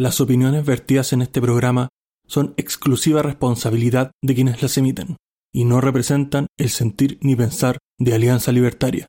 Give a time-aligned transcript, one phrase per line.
[0.00, 1.90] Las opiniones vertidas en este programa
[2.26, 5.18] son exclusiva responsabilidad de quienes las emiten
[5.52, 9.04] y no representan el sentir ni pensar de Alianza Libertaria.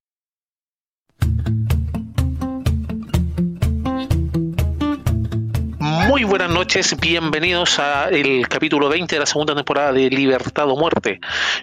[6.09, 10.75] Muy buenas noches, bienvenidos a el capítulo 20 de la segunda temporada de Libertad o
[10.75, 11.21] Muerte,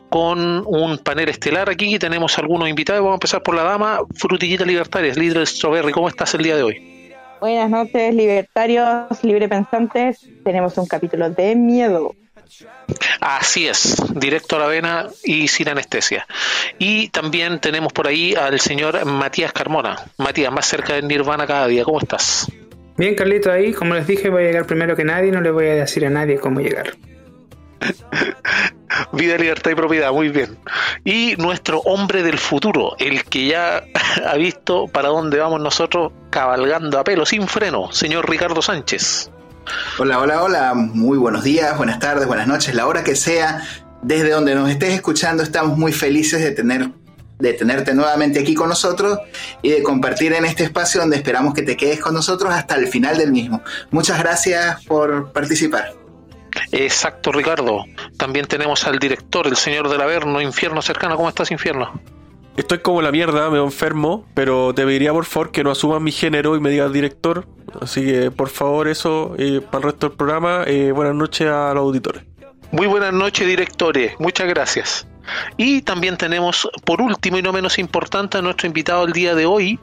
[0.08, 4.64] con un panel estelar aquí, tenemos algunos invitados, vamos a empezar por la dama, Frutillita
[4.64, 6.97] Libertaria, líder Strawberry, ¿cómo estás el día de hoy?
[7.40, 12.14] Buenas noches, libertarios, librepensantes, tenemos un capítulo de miedo.
[13.20, 16.26] Así es, directo a la vena y sin anestesia.
[16.78, 19.98] Y también tenemos por ahí al señor Matías Carmona.
[20.16, 22.50] Matías, más cerca del Nirvana cada día, ¿cómo estás?
[22.96, 25.66] Bien, Carlito, ahí, como les dije, voy a llegar primero que nadie, no le voy
[25.66, 26.94] a decir a nadie cómo llegar.
[29.12, 30.58] Vida, libertad y propiedad, muy bien.
[31.04, 33.82] Y nuestro hombre del futuro, el que ya
[34.26, 39.30] ha visto para dónde vamos nosotros cabalgando a pelo, sin freno, señor Ricardo Sánchez.
[39.98, 43.62] Hola, hola, hola, muy buenos días, buenas tardes, buenas noches, la hora que sea,
[44.02, 46.90] desde donde nos estés escuchando, estamos muy felices de tener
[47.38, 49.16] de tenerte nuevamente aquí con nosotros
[49.62, 52.88] y de compartir en este espacio donde esperamos que te quedes con nosotros hasta el
[52.88, 53.62] final del mismo.
[53.92, 55.94] Muchas gracias por participar.
[56.72, 57.84] Exacto, Ricardo.
[58.16, 61.16] También tenemos al director, el señor del Averno, Infierno Cercano.
[61.16, 62.00] ¿Cómo estás, Infierno?
[62.56, 66.10] Estoy como la mierda, me enfermo, pero te pediría por favor que no asumas mi
[66.10, 67.46] género y me digas director.
[67.80, 70.64] Así que por favor eso eh, para el resto del programa.
[70.66, 72.24] Eh, buenas noches a los auditores.
[72.72, 74.18] Muy buenas noches, directores.
[74.18, 75.06] Muchas gracias.
[75.56, 79.46] Y también tenemos, por último y no menos importante, a nuestro invitado el día de
[79.46, 79.78] hoy,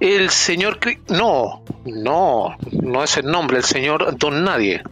[0.00, 0.78] el señor...
[1.08, 4.82] No, no, no es el nombre, el señor Don Nadie.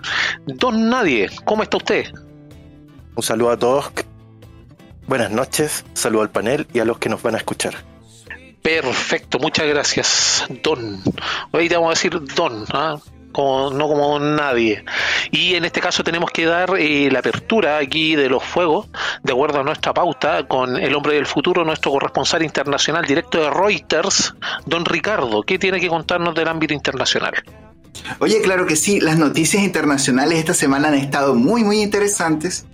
[0.46, 2.12] Don Nadie, ¿cómo está usted?
[3.14, 3.90] Un saludo a todos.
[5.06, 7.74] Buenas noches, saludo al panel y a los que nos van a escuchar.
[8.62, 11.02] Perfecto, muchas gracias, Don.
[11.50, 12.98] Hoy te vamos a decir Don, ¿ah?
[13.32, 14.84] Como, no como nadie.
[15.30, 18.88] Y en este caso tenemos que dar eh, la apertura aquí de los fuegos,
[19.22, 23.50] de acuerdo a nuestra pauta, con el hombre del futuro, nuestro corresponsal internacional directo de
[23.50, 24.34] Reuters,
[24.66, 25.42] don Ricardo.
[25.42, 27.34] ¿Qué tiene que contarnos del ámbito internacional?
[28.18, 32.66] Oye, claro que sí, las noticias internacionales esta semana han estado muy, muy interesantes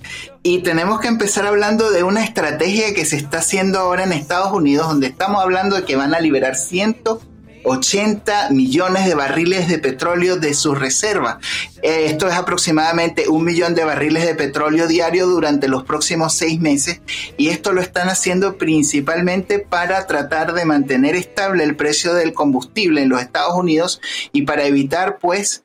[0.42, 4.52] y tenemos que empezar hablando de una estrategia que se está haciendo ahora en Estados
[4.52, 7.20] Unidos, donde estamos hablando de que van a liberar cientos
[7.68, 11.38] 80 millones de barriles de petróleo de sus reservas.
[11.82, 16.60] Eh, esto es aproximadamente un millón de barriles de petróleo diario durante los próximos seis
[16.60, 17.00] meses
[17.36, 23.02] y esto lo están haciendo principalmente para tratar de mantener estable el precio del combustible
[23.02, 24.00] en los Estados Unidos
[24.32, 25.64] y para evitar pues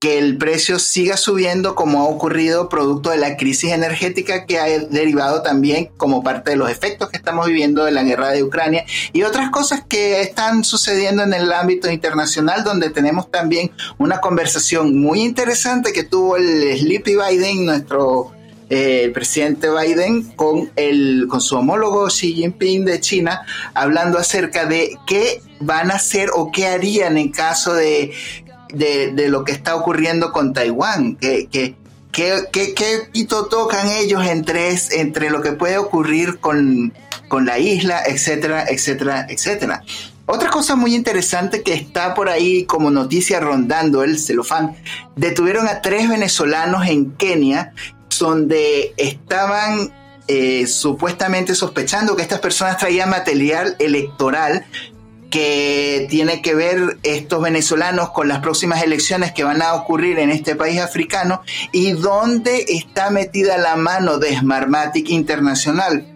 [0.00, 4.64] que el precio siga subiendo como ha ocurrido producto de la crisis energética que ha
[4.64, 8.86] derivado también como parte de los efectos que estamos viviendo de la guerra de Ucrania
[9.12, 14.98] y otras cosas que están sucediendo en el ámbito internacional donde tenemos también una conversación
[14.98, 18.32] muy interesante que tuvo el Sleepy Biden, nuestro
[18.70, 23.42] eh, presidente Biden con, el, con su homólogo Xi Jinping de China,
[23.74, 28.12] hablando acerca de qué van a hacer o qué harían en caso de
[28.74, 31.74] de, lo que está ocurriendo con Taiwán, que, que,
[32.12, 36.92] que, hito tocan ellos entre, entre lo que puede ocurrir con,
[37.28, 39.82] con la isla, etcétera, etcétera, etcétera.
[40.26, 44.76] Otra cosa muy interesante que está por ahí como noticia rondando el celofán,
[45.16, 47.72] detuvieron a tres venezolanos en Kenia
[48.18, 49.92] donde estaban
[50.28, 54.64] eh, supuestamente sospechando que estas personas traían material electoral
[55.30, 60.30] que tiene que ver estos venezolanos con las próximas elecciones que van a ocurrir en
[60.30, 61.42] este país africano
[61.72, 66.09] y dónde está metida la mano de Smartmatic Internacional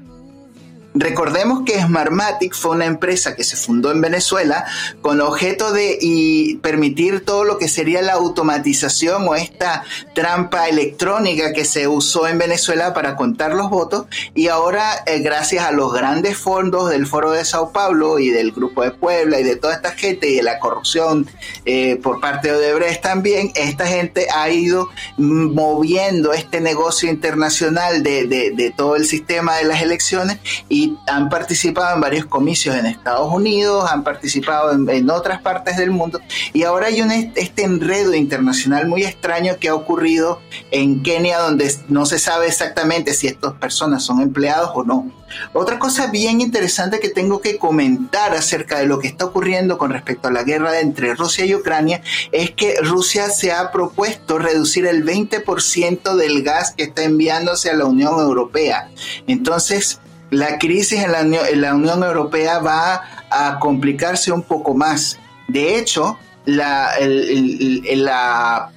[0.96, 4.64] Recordemos que Smartmatic fue una empresa que se fundó en Venezuela
[5.02, 9.82] con objeto de y permitir todo lo que sería la automatización o esta
[10.14, 14.06] trampa electrónica que se usó en Venezuela para contar los votos.
[14.36, 18.52] Y ahora eh, gracias a los grandes fondos del Foro de Sao Paulo y del
[18.52, 21.26] Grupo de Puebla y de toda esta gente y de la corrupción
[21.64, 28.26] eh, por parte de Odebrecht también, esta gente ha ido moviendo este negocio internacional de,
[28.26, 33.32] de todo el sistema de las elecciones y han participado en varios comicios en Estados
[33.32, 36.20] Unidos, han participado en, otras partes del mundo
[36.52, 40.40] y ahora hay un, este enredo internacional muy extraño que ha ocurrido
[40.70, 45.10] en Kenia donde no se sabe exactamente si estas personas son empleados o no.
[45.52, 49.90] Otra cosa bien interesante que tengo que comentar acerca de lo que está ocurriendo con
[49.90, 52.02] respecto a la guerra entre Rusia y Ucrania
[52.32, 57.74] es que Rusia se ha propuesto reducir el 20% del gas que está enviándose a
[57.74, 58.90] la Unión Europea.
[59.26, 60.00] Entonces,
[60.34, 65.18] la crisis en la, Unión, Europea va a complicarse un poco más.
[65.48, 68.70] De hecho, la, el- la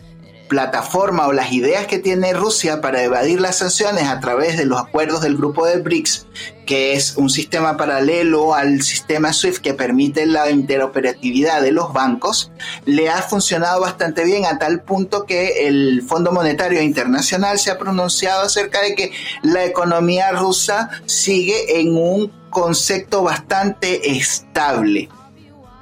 [0.48, 4.80] plataforma o las ideas que tiene Rusia para evadir las sanciones a través de los
[4.80, 6.28] acuerdos del grupo de BRICS,
[6.66, 12.52] que es un sistema paralelo al sistema SWIFT que permite la interoperatividad de los bancos,
[12.86, 17.78] le ha funcionado bastante bien a tal punto que el Fondo Monetario Internacional se ha
[17.78, 19.12] pronunciado acerca de que
[19.44, 25.10] la economía rusa sigue en un concepto bastante estable.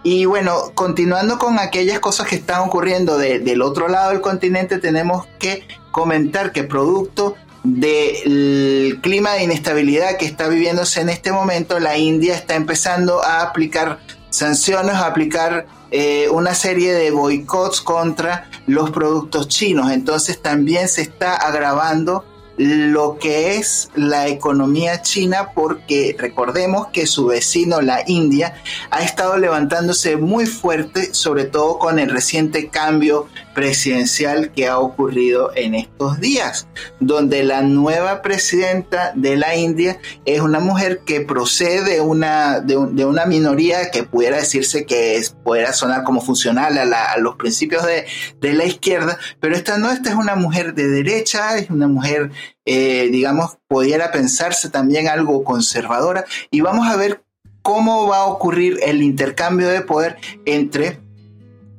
[0.08, 4.78] Y bueno, continuando con aquellas cosas que están ocurriendo de- del otro lado del continente,
[4.78, 11.80] tenemos que comentar que producto del clima de inestabilidad que está viviéndose en este momento,
[11.80, 13.98] la India está empezando a aplicar
[14.30, 19.92] sanciones, a aplicar eh, una serie de boicots contra los productos chinos.
[19.92, 22.26] Entonces también se está agravando
[22.58, 28.56] lo que es la economía china porque recordemos que su vecino la India
[28.92, 35.52] ha estado levantándose muy fuerte sobre todo con el reciente cambio presidencial que ha ocurrido
[35.56, 36.68] en estos días
[37.00, 42.78] donde la nueva presidenta de la India es una mujer que procede de una, de,
[42.78, 47.12] un- de una minoría que pudiera decirse que es, pudiera sonar como funcional a, la-
[47.12, 48.06] a los principios de,
[48.40, 52.32] de la izquierda, pero esta no, esta es una mujer de derecha, es una mujer,
[52.66, 57.24] eh, digamos, pudiera pensarse también algo conservadora, y vamos a ver
[57.62, 61.00] cómo va a ocurrir el intercambio de poder entre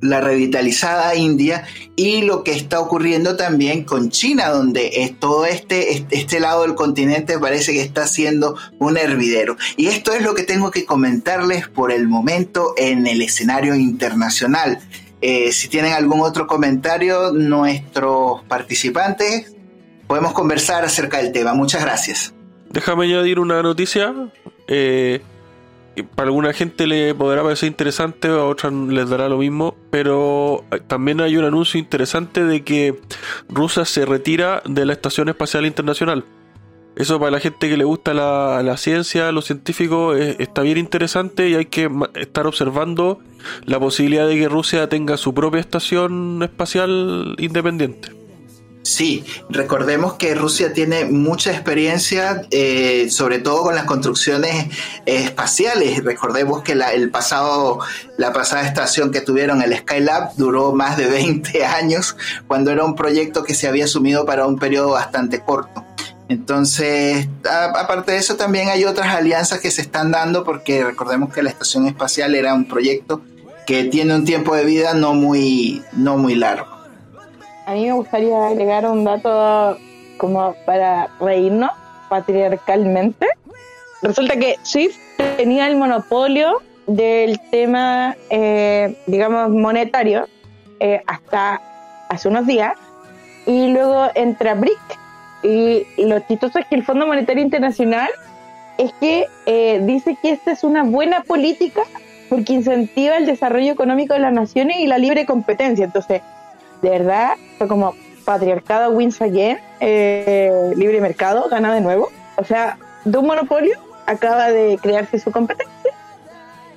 [0.01, 1.65] la revitalizada India
[1.95, 6.75] y lo que está ocurriendo también con China, donde todo este, este, este lado del
[6.75, 9.57] continente parece que está siendo un hervidero.
[9.77, 14.81] Y esto es lo que tengo que comentarles por el momento en el escenario internacional.
[15.23, 19.56] Eh, si tienen algún otro comentario, nuestros participantes,
[20.07, 21.55] podemos conversar acerca del tema.
[21.55, 22.35] Muchas gracias.
[22.71, 24.15] Déjame añadir una noticia.
[24.69, 25.21] eh,
[26.15, 30.81] para alguna gente le podrá parecer interesante, a otras les dará lo mismo, pero eh,
[30.87, 33.01] también hay un anuncio interesante de que
[33.49, 36.25] Rusia se retira de la Estación Espacial Internacional.
[36.97, 41.49] Eso para la gente que le gusta la, ciencia, los científicos, eh, está bien interesante
[41.49, 43.21] y hay que estar observando
[43.65, 48.26] la posibilidad de que Rusia tenga su propia estación espacial independiente.
[48.87, 54.67] Sí, recordemos que Rusia tiene mucha experiencia, eh, sobre todo con las construcciones
[55.07, 56.05] eh, espaciales.
[56.05, 57.81] Recordemos que la, el pasado,
[58.17, 62.17] la pasada estación que tuvieron, el Skylab, duró más de 20 años,
[62.47, 65.85] cuando era un proyecto que se había asumido para un periodo bastante corto.
[66.29, 71.35] Entonces, a- aparte de eso, también hay otras alianzas que se están dando, porque recordemos
[71.35, 73.21] que la estación espacial era un proyecto
[73.67, 76.76] que tiene un tiempo de vida no muy, no muy largo.
[77.67, 79.77] A mí me gustaría agregar un dato
[80.19, 81.73] como para reírnos
[82.09, 83.27] patriarcalmente.
[84.03, 84.97] Resulta que Swift
[85.37, 90.29] tenía el monopolio del tema, eh, digamos, monetario
[90.79, 91.61] eh, hasta
[92.09, 92.75] hace unos días
[93.47, 94.79] y luego entra BRIC.
[95.43, 98.11] Y lo chistoso es que el Fondo Monetario Internacional
[98.79, 101.83] es que eh, dice que esta es una buena política
[102.29, 105.85] porque incentiva el desarrollo económico de las naciones y la libre competencia.
[105.85, 106.23] Entonces,
[106.83, 107.95] de verdad, fue como
[108.25, 112.11] patriarcado wins again, eh, libre mercado, gana de nuevo.
[112.37, 115.93] O sea, de un monopolio acaba de crearse su competencia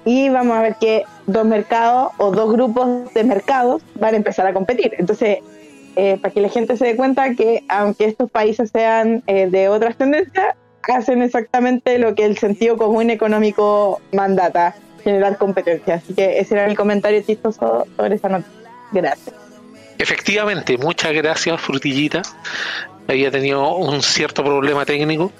[0.06, 4.48] y vamos a ver que dos mercados o dos grupos de mercados van a empezar
[4.48, 4.94] a competir.
[4.98, 5.40] Entonces,
[5.96, 9.70] eh, para que la gente se dé cuenta que aunque estos países sean eh, de
[9.70, 15.96] otras tendencias, hacen exactamente lo que el sentido común económico mandata, generar competencia.
[15.96, 18.72] Así que ese era mi comentario chistoso sobre esa noticia.
[18.92, 19.49] Gracias.
[20.00, 22.22] Efectivamente, muchas gracias, Frutillita.
[23.08, 25.34] Había tenido un cierto problema técnico.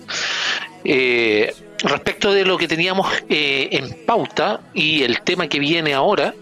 [0.84, 6.34] Eh, respecto de lo que teníamos eh, en pauta y el tema que viene ahora,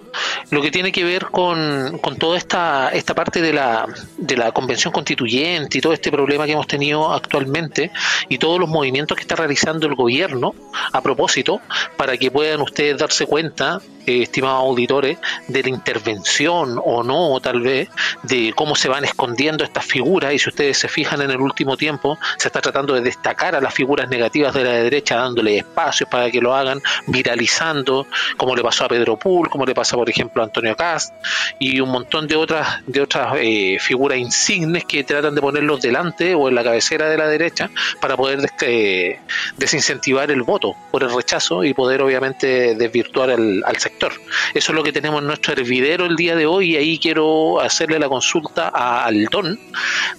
[0.49, 4.51] lo que tiene que ver con, con toda esta, esta parte de la, de la
[4.51, 7.91] convención constituyente y todo este problema que hemos tenido actualmente
[8.29, 10.55] y todos los movimientos que está realizando el gobierno
[10.91, 11.61] a propósito,
[11.95, 15.17] para que puedan ustedes darse cuenta, eh, estimados auditores,
[15.47, 17.89] de la intervención o no, tal vez,
[18.23, 20.33] de cómo se van escondiendo estas figuras.
[20.33, 23.61] Y si ustedes se fijan en el último tiempo, se está tratando de destacar a
[23.61, 28.07] las figuras negativas de la derecha, dándole espacios para que lo hagan, viralizando,
[28.37, 31.13] como le pasó a Pedro Pool, como le pasa, por ejemplo, a Antonio Cast
[31.59, 36.35] y un montón de otras, de otras eh, figuras insignes que tratan de ponerlos delante
[36.35, 37.69] o en la cabecera de la derecha
[37.99, 39.19] para poder eh,
[39.57, 44.13] desincentivar el voto por el rechazo y poder obviamente desvirtuar al, al sector.
[44.53, 47.59] Eso es lo que tenemos en nuestro hervidero el día de hoy y ahí quiero
[47.61, 49.59] hacerle la consulta a Aldón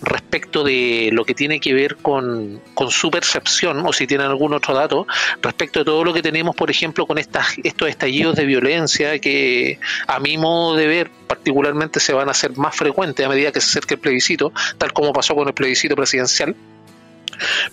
[0.03, 4.55] respecto de lo que tiene que ver con, con su percepción o si tienen algún
[4.55, 4.98] otro dato
[5.43, 9.79] respecto de todo lo que tenemos, por ejemplo, con estas, estos estallidos de violencia que
[10.07, 13.61] a mi modo de ver particularmente se van a hacer más frecuentes a medida que
[13.61, 16.57] se acerque el plebiscito, tal como pasó con el plebiscito presidencial.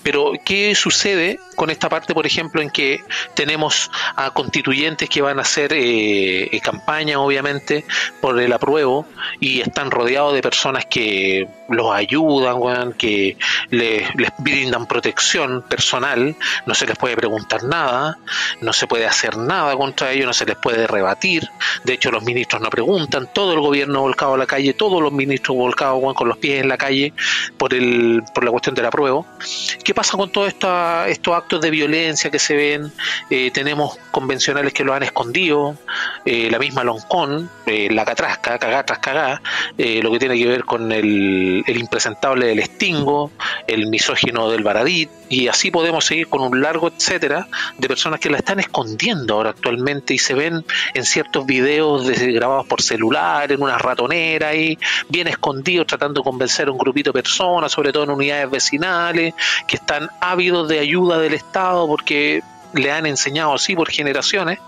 [0.03, 3.01] Pero, ¿qué sucede con esta parte, por ejemplo, en que
[3.34, 7.86] tenemos a constituyentes que van a hacer eh, eh, campaña, obviamente,
[8.22, 9.08] por el apruebo
[9.39, 13.38] y están rodeados de personas que los ayudan, que
[13.69, 18.17] les, brindan protección personal, no se les puede preguntar nada,
[18.62, 21.50] no se puede hacer nada contra ellos, no se les puede rebatir,
[21.84, 25.12] de hecho los ministros no preguntan, todo el gobierno volcado a la calle, todos los
[25.12, 27.13] ministros volcados con los pies en la calle
[27.57, 29.25] por, el, por la cuestión del apruebo.
[29.84, 32.91] ¿Qué pasa con todos estos actos de violencia que se ven?
[33.29, 35.77] Eh, tenemos convencionales que lo han escondido,
[36.25, 39.41] eh, la misma Loncón, eh, la catrasca, cagá tras cagá,
[39.77, 43.31] lo que tiene que ver con el, impresentable del Estingo,
[43.67, 47.47] el misógino del Baradit, y así podemos seguir con un largo etcétera
[47.77, 52.67] de personas que la están escondiendo ahora actualmente y se ven en ciertos videos grabados
[52.67, 54.77] por celular, en una ratonera ahí,
[55.09, 59.33] bien escondidos, tratando de convencer a un grupito de personas, sobre todo en unidades vecinales,
[59.67, 62.41] que están ávidos de ayuda del Estado porque
[62.74, 64.59] le han enseñado así por generaciones.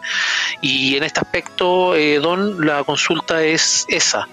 [0.62, 4.27] Y en este aspecto, eh, Don, la consulta es esa.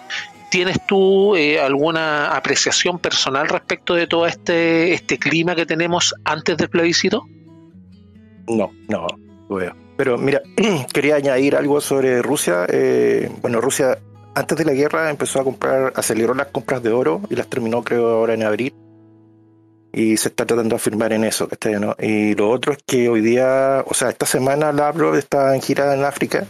[0.55, 6.57] ¿Tienes tú eh, alguna apreciación personal respecto de todo este, este clima que tenemos antes
[6.57, 7.25] del plebiscito?
[8.47, 9.09] No, no,
[9.51, 9.75] veo.
[9.97, 10.43] Pero mira,
[10.93, 12.67] quería añadir algo sobre Rusia.
[12.69, 13.99] Eh, bueno, Rusia
[14.37, 17.83] antes de la guerra empezó a comprar, aceleró las compras de oro y las terminó
[17.83, 18.73] creo ahora en abril
[19.93, 21.49] y se está tratando de afirmar en eso,
[21.81, 21.97] ¿no?
[21.99, 25.93] Y lo otro es que hoy día, o sea, esta semana Lavrov está en gira
[25.97, 26.47] en África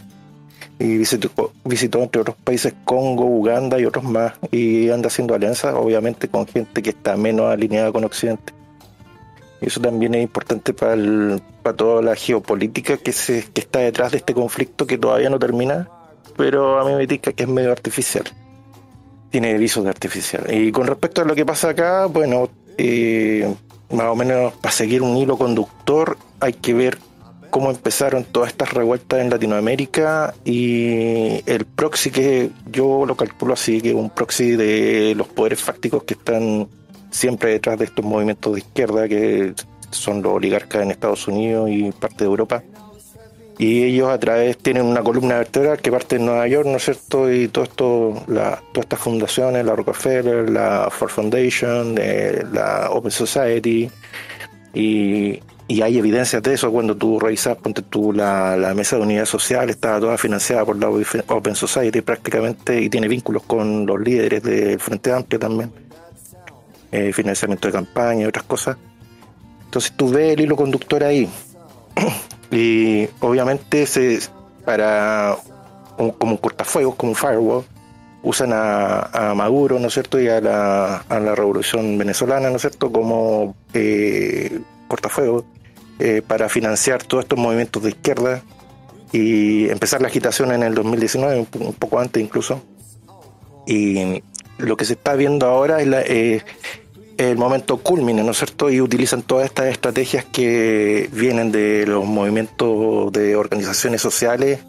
[0.79, 5.73] y visitó, visitó entre otros países Congo, Uganda y otros más y anda haciendo alianzas,
[5.75, 8.53] obviamente, con gente que está menos alineada con Occidente.
[9.61, 10.95] Eso también es importante para,
[11.63, 15.39] para toda la geopolítica que, se, que está detrás de este conflicto que todavía no
[15.39, 15.89] termina,
[16.35, 18.25] pero a mí me indica que es medio artificial.
[19.31, 20.53] Tiene visos de artificial.
[20.53, 23.53] Y con respecto a lo que pasa acá, bueno, eh,
[23.91, 26.97] más o menos para seguir un hilo conductor hay que ver
[27.55, 33.79] cómo empezaron todas estas revueltas en Latinoamérica y el proxy que yo lo calculo así,
[33.79, 36.67] que es un proxy de los poderes fácticos que están
[37.11, 39.53] siempre detrás de estos movimientos de izquierda que
[39.89, 42.61] son los oligarcas en Estados Unidos y parte de Europa
[43.57, 46.83] y ellos a través tienen una columna vertebral que parte de Nueva York, ¿no es
[46.83, 47.31] cierto?
[47.31, 51.95] Y todo esto, la, todas estas fundaciones, la Rockefeller, la Ford Foundation,
[52.51, 53.89] la Open Society,
[54.73, 59.25] y, hay evidencias de eso cuando tú revisas, ponte tú la, la mesa de unidad
[59.25, 64.43] social, está toda financiada por la Open Society prácticamente y tiene vínculos con los líderes
[64.43, 65.71] del Frente Amplio también,
[66.91, 68.77] eh, financiamiento de campaña y otras cosas.
[69.65, 71.29] Entonces tú ves el hilo conductor ahí.
[72.51, 74.19] Y obviamente se,
[74.63, 75.35] para
[75.97, 77.63] como un cortafuegos, como un firewall,
[78.21, 80.19] usan a, Maduro, ¿no es cierto?
[80.21, 82.91] Y a la, a la revolución venezolana, ¿no es cierto?
[82.91, 85.43] Como eh, cortafuegos
[85.97, 88.43] eh, para financiar todos estos movimientos de izquierda
[89.13, 92.61] y empezar la agitación en el 2019, un, poco antes incluso.
[93.65, 94.21] Y
[94.57, 96.43] lo que se está viendo ahora es la, eh,
[97.17, 98.69] el momento culmine, ¿no es cierto?
[98.69, 104.59] Y utilizan todas estas estrategias que vienen de los movimientos de organizaciones sociales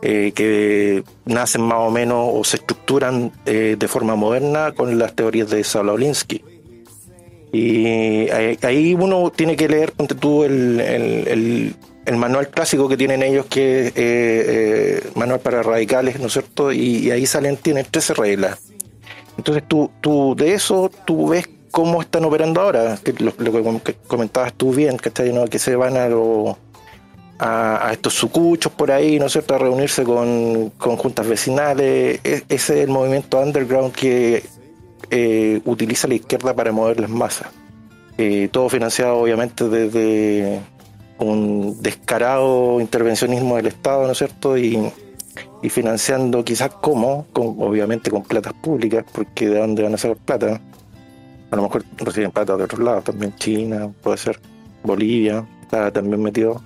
[0.00, 5.50] eh, que nacen más o menos o se estructuran de forma moderna con las teorías
[5.50, 5.90] de Saul
[7.56, 8.28] Y
[8.62, 13.86] ahí uno tiene que leer, ponte tú, el, el, manual clásico que tienen ellos, que
[13.86, 16.70] es eh, Manual para Radicales, ¿no es cierto?
[16.70, 18.58] Y, ahí salen, tienen 13 reglas.
[19.38, 24.72] Entonces tú, tú de eso tú ves cómo están operando ahora, lo, que comentabas tú
[24.72, 26.08] bien, que que se van a,
[27.38, 32.48] a, estos sucuchos por ahí, ¿no es cierto?, a reunirse con, juntas vecinales, e, ese
[32.48, 34.42] es el movimiento underground que
[35.10, 37.48] eh, utiliza la izquierda para mover las masas.
[38.18, 40.60] Eh, todo financiado obviamente desde
[41.18, 44.90] un descarado intervencionismo del Estado, ¿no es cierto?, y,
[45.68, 50.60] financiando quizás como, obviamente con platas públicas, porque de dónde van a sacar plata,
[51.50, 54.38] a lo mejor reciben plata de otros lados, también China, puede ser
[54.84, 56.62] Bolivia, está también metido.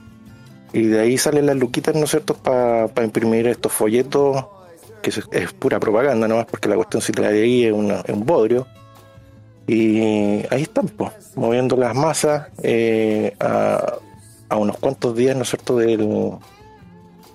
[0.75, 4.45] Y de ahí salen las luquitas, ¿no es cierto?, para imprimir estos folletos,
[5.01, 8.67] que es, pura propaganda nomás, porque la cuestión si la de ahí es, un bodrio.
[9.67, 10.01] Y
[10.51, 13.99] ahí están, pues, moviendo las masas eh, a,
[14.57, 16.33] unos cuantos días, ¿no es cierto?, del,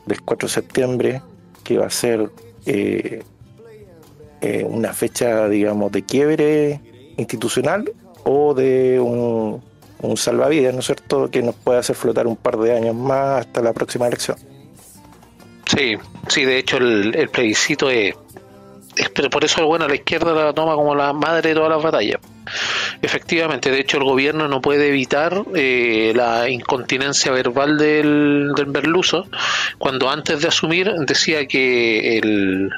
[0.06, 1.22] del 4 de septiembre,
[1.64, 2.30] que va a ser
[2.66, 3.24] eh,
[4.42, 6.82] eh, una fecha, digamos, de quiebre
[7.16, 7.90] institucional
[8.26, 9.62] o de un,
[10.02, 13.46] un salvavidas, ¿no es cierto?, que nos puede hacer flotar un par de años más
[13.46, 14.38] hasta la próxima elección.
[15.66, 18.16] Sí, sí, de hecho el, el plebiscito es,
[19.14, 22.20] pero por eso bueno la izquierda la toma como la madre de todas las batallas.
[23.02, 29.26] Efectivamente, de hecho el gobierno no puede evitar eh, la incontinencia verbal del, del merluzo
[29.80, 32.70] cuando antes de asumir decía que el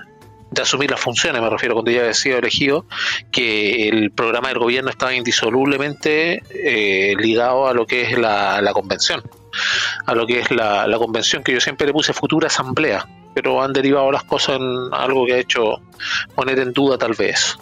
[0.50, 2.86] de asumir las funciones, me refiero cuando ya había sido elegido,
[3.34, 8.72] que el programa del gobierno estaba indisolublemente eh, ligado a lo que es la, la
[8.72, 9.22] convención
[10.06, 13.62] a lo que es la, la convención, que yo siempre le puse futura asamblea, pero
[13.62, 15.82] han derivado las cosas en algo que ha hecho
[16.36, 17.58] poner en duda tal vez.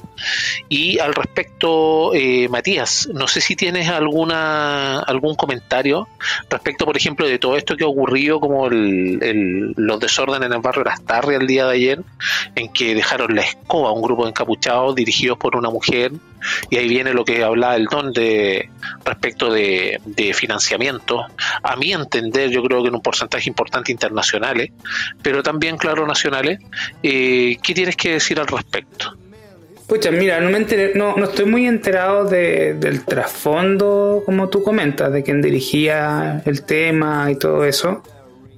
[0.69, 6.07] Y al respecto, eh, Matías, no sé si tienes alguna algún comentario
[6.49, 10.53] respecto, por ejemplo, de todo esto que ha ocurrido, como el, el- los desórdenes en
[10.53, 12.01] el barrio Lastarria el día de ayer,
[12.55, 16.11] en que dejaron la escoba a un grupo de encapuchados dirigidos por una mujer,
[16.69, 18.69] y ahí viene lo que hablaba el don de
[19.05, 21.25] respecto de, de financiamiento.
[21.63, 24.71] A mi entender, yo creo que en un porcentaje importante internacionales,
[25.21, 26.59] pero también, claro, nacionales.
[27.03, 29.15] Eh, ¿Qué tienes que decir al respecto?
[29.87, 34.63] Pucha, mira, no, me enteré- no, no estoy muy enterado de- del trasfondo, como tú
[34.63, 38.01] comentas, de quién dirigía el tema y todo eso.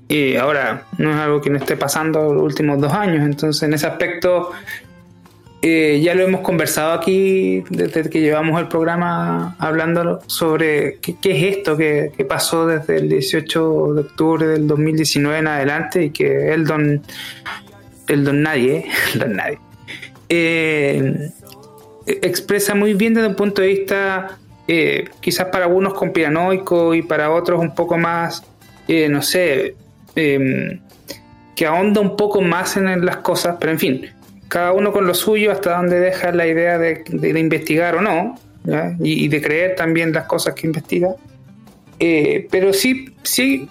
[0.07, 3.73] Y ahora no es algo que no esté pasando los últimos dos años, entonces en
[3.73, 4.51] ese aspecto
[6.01, 11.75] ya lo hemos conversado aquí desde que llevamos el programa hablando sobre qué, es esto
[11.75, 17.01] que, pasó desde el 18 de octubre del 2019 en adelante y que el don,
[18.07, 19.59] el don nadie, el don nadie,
[20.29, 21.31] eh,
[22.05, 27.31] expresa muy bien desde un punto de vista eh, quizás para algunos conspiranoico y para
[27.31, 28.43] otros un poco más,
[28.87, 29.75] eh, no sé,
[30.15, 34.16] que ahonda un poco más en las cosas, pero en fin,
[34.47, 38.01] cada uno con lo suyo hasta donde deja la idea de, de- de investigar o
[38.01, 38.95] no, ¿ya?
[38.99, 41.09] Y, y de creer también las cosas que investiga.
[41.99, 43.67] Eh, pero sí, sí,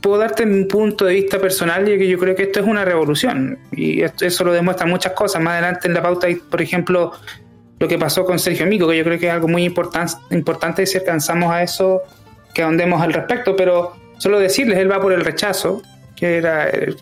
[0.00, 2.84] puedo darte mi punto de vista personal y que yo creo que esto es una
[2.84, 5.40] revolución y esto- eso lo demuestran muchas cosas.
[5.42, 7.12] Más adelante en la pauta hay, por ejemplo,
[7.78, 10.82] lo que pasó con Sergio Mico, que yo creo que es algo muy importan- importante
[10.82, 12.02] y si alcanzamos a eso,
[12.54, 15.82] que ahondemos al respecto, pero solo decirles, él va por el rechazo,
[16.16, 16.96] que era, el-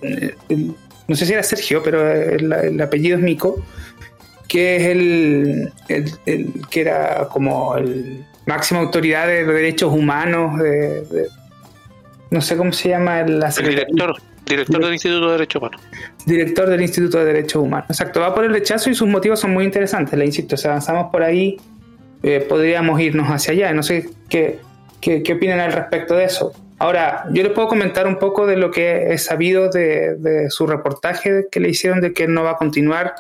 [0.48, 0.74] el-
[1.10, 3.62] no sé si era Sergio, pero el, el apellido es Mico,
[4.48, 10.58] que es el, el- el- que era como el máxima autoridad de los derechos humanos,
[10.60, 11.26] de, de-
[12.30, 14.14] no sé cómo se llama la El director,
[14.46, 15.80] director del Instituto de Derechos Humanos.
[16.26, 17.86] director del Instituto de Derechos Humanos.
[17.90, 20.56] Exacto, va por el rechazo y sus motivos son muy interesantes, le insisto.
[20.56, 21.56] Si avanzamos por ahí,
[22.22, 23.72] eh, podríamos irnos hacia allá.
[23.72, 24.60] No sé qué,
[25.00, 26.52] qué, qué opinan al respecto de eso.
[26.80, 30.66] Ahora, yo les puedo comentar un poco de lo que he sabido de, de su
[30.66, 33.14] reportaje que le hicieron de que él no va a continuar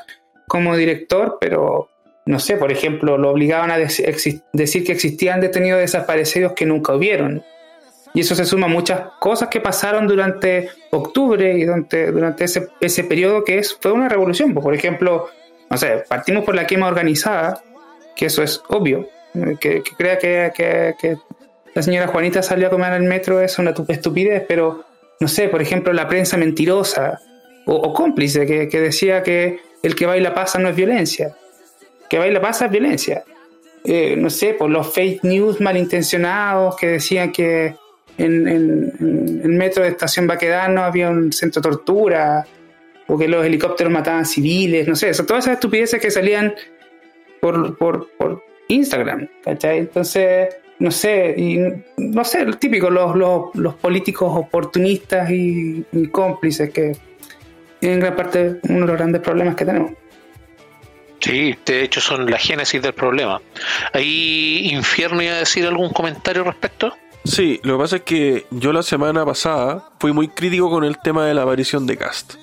[0.48, 1.90] como director, pero
[2.24, 4.06] no sé, por ejemplo, lo obligaban a decir
[4.84, 7.42] que existían detenidos desaparecidos que nunca hubieron.
[8.14, 12.68] Y eso se suma a muchas cosas que pasaron durante octubre y durante, durante ese,
[12.80, 14.54] ese periodo que es, fue una revolución.
[14.54, 15.28] Pues, Por ejemplo,
[15.68, 17.62] no sé, partimos por la quema organizada,
[18.16, 19.06] que eso es obvio.
[19.34, 20.50] Eh, Que, que crea que-
[20.98, 21.16] que
[21.74, 24.84] la señora Juanita salió a comer al metro es una tu- estupidez, pero
[25.20, 27.20] no sé, por ejemplo, la prensa mentirosa
[27.66, 31.34] o, cómplice que, que decía que el que baila pasa no es violencia.
[32.08, 33.22] Que baila pasa es violencia
[33.84, 37.74] eh, no sé, por los fake news malintencionados que decían que
[38.18, 42.46] en, en- el metro de Estación Baquedano había un centro de tortura,
[43.06, 46.54] o que los helicópteros mataban civiles, no sé, son todas esas estupideces que salían
[47.40, 49.78] por, por, por Instagram, ¿cachai?
[49.78, 51.58] Entonces, no sé, y
[51.98, 56.96] no sé, lo típico, los, los, los políticos oportunistas y, y cómplices que
[57.82, 59.92] en gran parte uno de los grandes problemas que tenemos.
[61.20, 63.40] Sí, de hecho son la génesis del problema.
[63.92, 66.94] Ahí Infierno iba a decir algún comentario al respecto.
[67.24, 70.98] Sí, lo que pasa es que yo la semana pasada fui muy crítico con el
[70.98, 72.34] tema de la aparición de Cast.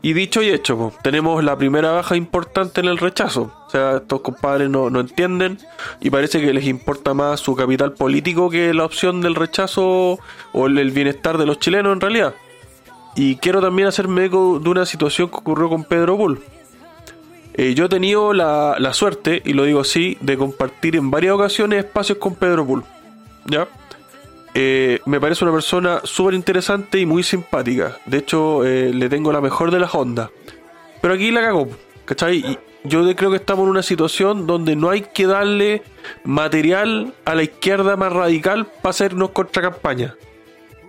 [0.00, 3.52] Y dicho y hecho, po, tenemos la primera baja importante en el rechazo.
[3.72, 5.56] O sea, estos compadres no, no entienden
[5.98, 10.18] y parece que les importa más su capital político que la opción del rechazo
[10.52, 12.34] o el, bienestar de los chilenos en realidad.
[13.16, 16.42] Y quiero también hacerme eco de una situación que ocurrió con Pedro Bull.
[17.54, 21.34] Eh, yo he tenido la, la suerte, y lo digo así, de compartir en varias
[21.34, 22.84] ocasiones espacios con Pedro Bull.
[23.46, 23.68] ¿Ya?
[24.52, 27.96] Eh, me parece una persona súper interesante y muy simpática.
[28.04, 30.28] De hecho, eh, le tengo la mejor de las ondas.
[31.00, 31.68] Pero aquí la cagó,
[32.04, 32.36] ¿cachai?
[32.36, 35.82] Y yo creo que estamos en una situación donde no hay que darle
[36.24, 40.14] material a la izquierda más radical para hacernos contracampaña.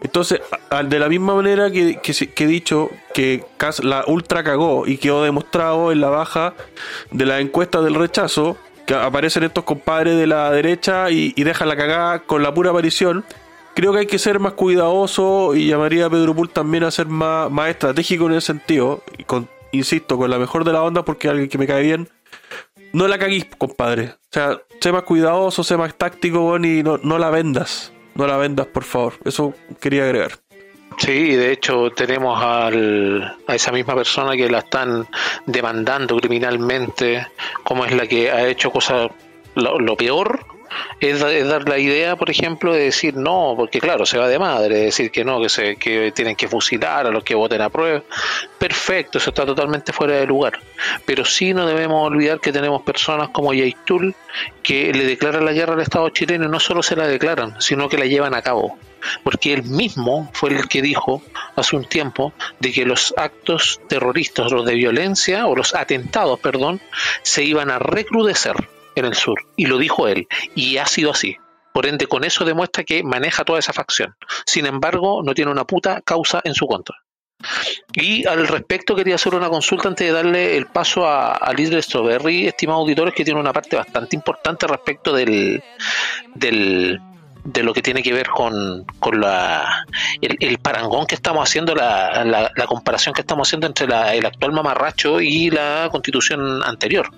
[0.01, 0.41] Entonces,
[0.85, 3.45] de la misma manera que, que, he dicho que
[3.83, 6.55] la ultra cagó y quedó demostrado en la baja
[7.11, 11.69] de la encuesta del rechazo, que aparecen estos compadres de la derecha y, y dejan
[11.69, 13.23] la cagada con la pura aparición,
[13.75, 17.07] creo que hay que ser más cuidadoso y llamaría a Pedro Pool también a ser
[17.07, 19.03] más, más estratégico en ese sentido.
[19.73, 22.09] Insisto, con la mejor de la onda, porque alguien que me cae bien.
[22.93, 24.05] No la caguís, compadre.
[24.05, 27.91] O sea, sé más cuidadoso, sé más táctico, weón, y no, no la vendas.
[28.15, 29.13] No la vendas, por favor.
[29.25, 30.33] Eso quería agregar.
[30.99, 35.07] Sí, de hecho tenemos al, a esa misma persona que la están
[35.47, 37.27] demandando criminalmente,
[37.63, 39.09] como es la que ha hecho cosas
[39.55, 40.45] lo, lo peor
[40.99, 44.39] es, es dar la idea, por ejemplo, de decir no, porque claro, se va de
[44.39, 47.69] madre, decir que no, que se que tienen que fusilar a los que voten a
[47.69, 48.03] prueba.
[48.57, 50.59] Perfecto, eso está totalmente fuera de lugar.
[51.05, 54.15] Pero sí no debemos olvidar que tenemos personas como Yaitul
[54.61, 57.89] que le declaran la guerra al Estado chileno y no solo se la declaran, sino
[57.89, 58.77] que la llevan a cabo.
[59.23, 61.21] Porque él mismo fue el que dijo
[61.55, 66.79] hace un tiempo de que los actos terroristas, los de violencia o los atentados, perdón,
[67.21, 68.55] se iban a recrudecer
[68.95, 69.39] en el sur.
[69.55, 70.27] Y lo dijo él.
[70.55, 71.37] Y ha sido así.
[71.73, 74.15] Por ende, con eso demuestra que maneja toda esa facción.
[74.45, 76.95] Sin embargo, no tiene una puta causa en su contra.
[77.93, 81.81] Y al respecto quería hacer una consulta antes de darle el paso a, a Lidl
[81.81, 85.61] Strawberry, estimados auditores, que tiene una parte bastante importante respecto del,
[86.35, 87.01] del
[87.43, 89.85] de lo que tiene que ver con, con la,
[90.21, 94.25] el, parangón que estamos haciendo, la, la, la comparación que estamos haciendo entre la- el
[94.25, 97.09] actual mamarracho y la constitución anterior.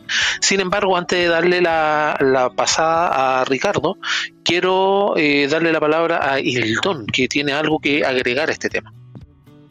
[0.41, 3.97] Sin embargo, antes de darle la, la pasada a Ricardo,
[4.43, 8.93] quiero eh, darle la palabra a Hildón, que tiene algo que agregar a este tema.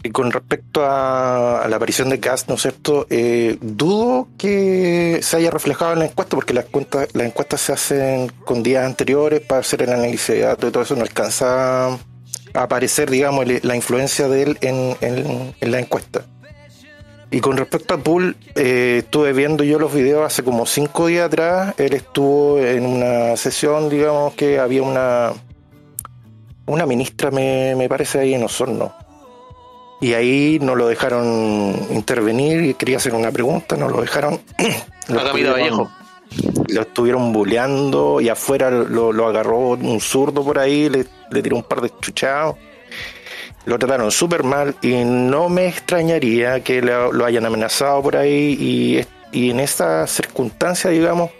[0.05, 3.07] Y con respecto a, la aparición de Gas, ¿no es cierto?
[3.11, 7.73] Eh, dudo que se haya reflejado en la encuesta, porque las, cuentas, las encuestas se
[7.73, 11.89] hacen con días anteriores para hacer el análisis de datos y todo eso, no alcanza
[11.89, 11.99] a
[12.53, 16.27] aparecer, digamos, la influencia de él en la encuesta.
[17.35, 21.27] Y con respecto a Pool, eh, estuve viendo yo los videos hace como cinco días
[21.27, 21.75] atrás.
[21.79, 25.33] Él estuvo en una sesión, digamos, que había una
[26.67, 28.95] una ministra, me, me parece, ahí en Osorno.
[30.01, 34.41] Y ahí no lo dejaron intervenir y quería hacer una pregunta, no lo dejaron.
[35.09, 35.91] Lo estuvieron- Vallejo.
[36.69, 41.57] Lo estuvieron bulleando y afuera lo, lo agarró un zurdo por ahí, le, le tiró
[41.57, 42.57] un par de chuchados.
[43.67, 48.57] Lo trataron súper mal y no me extrañaría que lo, lo hayan amenazado por ahí
[49.33, 51.31] y, y en esta circunstancia, digamos,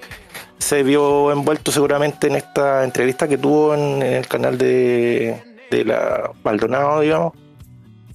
[0.59, 5.85] se vio envuelto seguramente en esta entrevista que tuvo en, en el canal de, de
[5.85, 7.33] la Maldonado, digamos,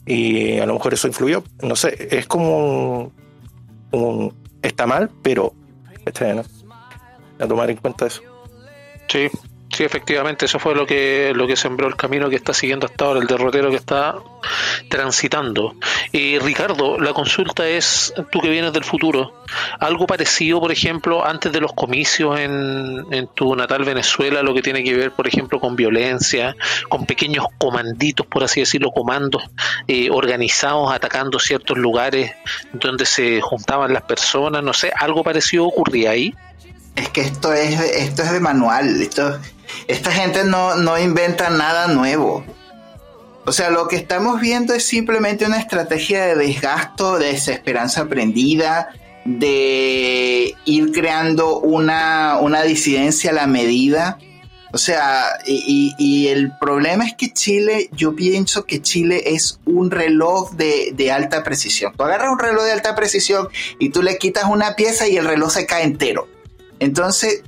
[0.09, 2.57] y a lo mejor eso influyó, no sé, es como
[2.99, 3.13] un,
[3.91, 5.53] un- está mal, pero
[6.05, 6.43] está bien, ¿no?
[7.43, 8.21] a tomar en cuenta eso.
[9.07, 9.29] Sí,
[9.75, 13.05] sí, efectivamente, eso fue lo que lo que sembró el camino que está siguiendo hasta
[13.05, 14.15] ahora, el derrotero que está
[14.89, 15.75] transitando.
[16.13, 19.43] Eh, Ricardo, la consulta es, tú que vienes del futuro,
[19.79, 24.61] algo parecido, por ejemplo, antes de los comicios en, en tu natal Venezuela, lo que
[24.61, 26.55] tiene que ver, por ejemplo, con violencia,
[26.87, 29.43] con pequeños comanditos, por así decirlo, comandos
[29.87, 32.31] eh, organizados atacando ciertos lugares
[32.73, 36.33] donde se juntaban las personas, no sé, algo parecido ocurría ahí.
[36.95, 39.01] Es que esto es, esto es de manual.
[39.01, 39.39] Esto,
[39.87, 42.43] esta gente no, no inventa nada nuevo.
[43.45, 48.89] O sea, lo que estamos viendo es simplemente una estrategia de desgasto, de desesperanza aprendida,
[49.25, 54.19] de ir creando una, una disidencia a la medida.
[54.71, 60.51] O sea, y, el problema es que Chile, yo pienso que Chile es un reloj
[60.51, 61.93] de, de alta precisión.
[61.97, 65.25] Tú agarras un reloj de alta precisión y tú le quitas una pieza y el
[65.25, 66.27] reloj se cae entero.
[66.79, 67.41] Entonces,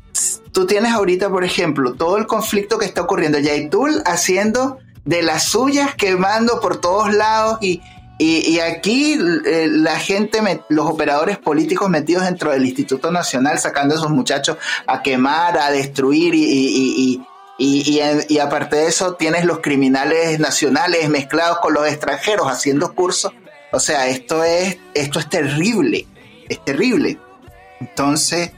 [0.52, 3.40] tú tienes ahorita, por ejemplo, todo el conflicto que está ocurriendo.
[3.40, 7.82] Yaitul haciendo de las suyas, quemando por todos lados y,
[8.20, 10.40] y, aquí eh, la gente,
[10.70, 15.72] los operadores políticos metidos dentro del Instituto Nacional, sacando a esos muchachos a quemar, a
[15.72, 17.26] destruir y-
[17.58, 23.32] y aparte de eso tienes los criminales nacionales mezclados con los extranjeros haciendo cursos.
[23.72, 26.06] O sea, esto es, esto es terrible,
[26.50, 27.18] es terrible.
[27.80, 28.52] Entonces,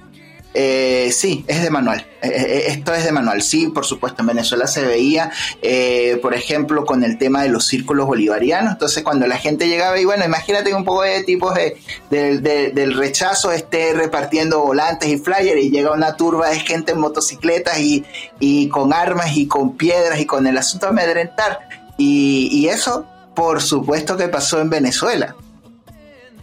[0.54, 2.06] eh, sí, es de manual.
[2.22, 3.42] Eh, eh, esto es de manual.
[3.42, 7.66] Sí, por supuesto, en Venezuela se veía, eh, por ejemplo, con el tema de los
[7.68, 8.74] círculos bolivarianos.
[8.74, 11.78] Entonces, cuando la gente llegaba, y bueno, imagínate un poco de tipos de,
[12.10, 16.92] de- de- del rechazo esté repartiendo volantes y flyers y llega una turba de gente
[16.94, 18.06] en motocicletas y,
[18.39, 21.60] y con armas y con piedras y con el asunto de amedrentar.
[21.98, 25.36] Y, y eso, por supuesto, que pasó en Venezuela.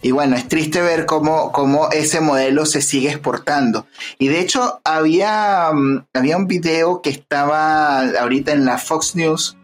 [0.01, 3.85] Y bueno, es triste ver cómo, cómo ese modelo se sigue exportando.
[4.17, 9.57] Y de hecho, había, mm, había un video que estaba ahorita en la Fox News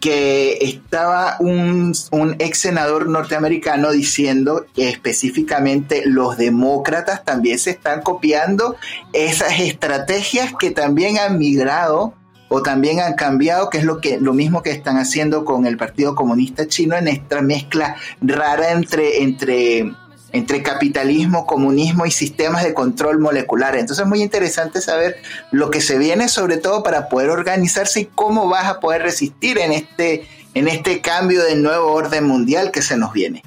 [0.00, 8.00] que estaba un, un ex senador norteamericano diciendo que específicamente los demócratas también se están
[8.00, 8.76] copiando
[9.12, 12.14] esas estrategias que también han migrado
[12.52, 15.76] o también han cambiado, que es lo que lo mismo que están haciendo con el
[15.76, 19.92] Partido Comunista Chino en esta mezcla rara entre entre
[20.32, 23.76] entre capitalismo, comunismo y sistemas de control molecular.
[23.76, 25.16] Entonces es muy interesante saber
[25.52, 29.58] lo que se viene, sobre todo para poder organizarse y cómo vas a poder resistir
[29.58, 33.42] en este, en este cambio del nuevo orden mundial que se nos viene.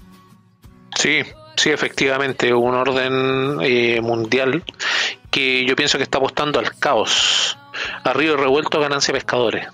[0.96, 1.24] Sí,
[1.56, 4.64] sí, efectivamente, un orden eh, mundial
[5.32, 7.58] que yo pienso que está apostando al caos,
[8.04, 9.68] a río revuelto ganancia pescadores.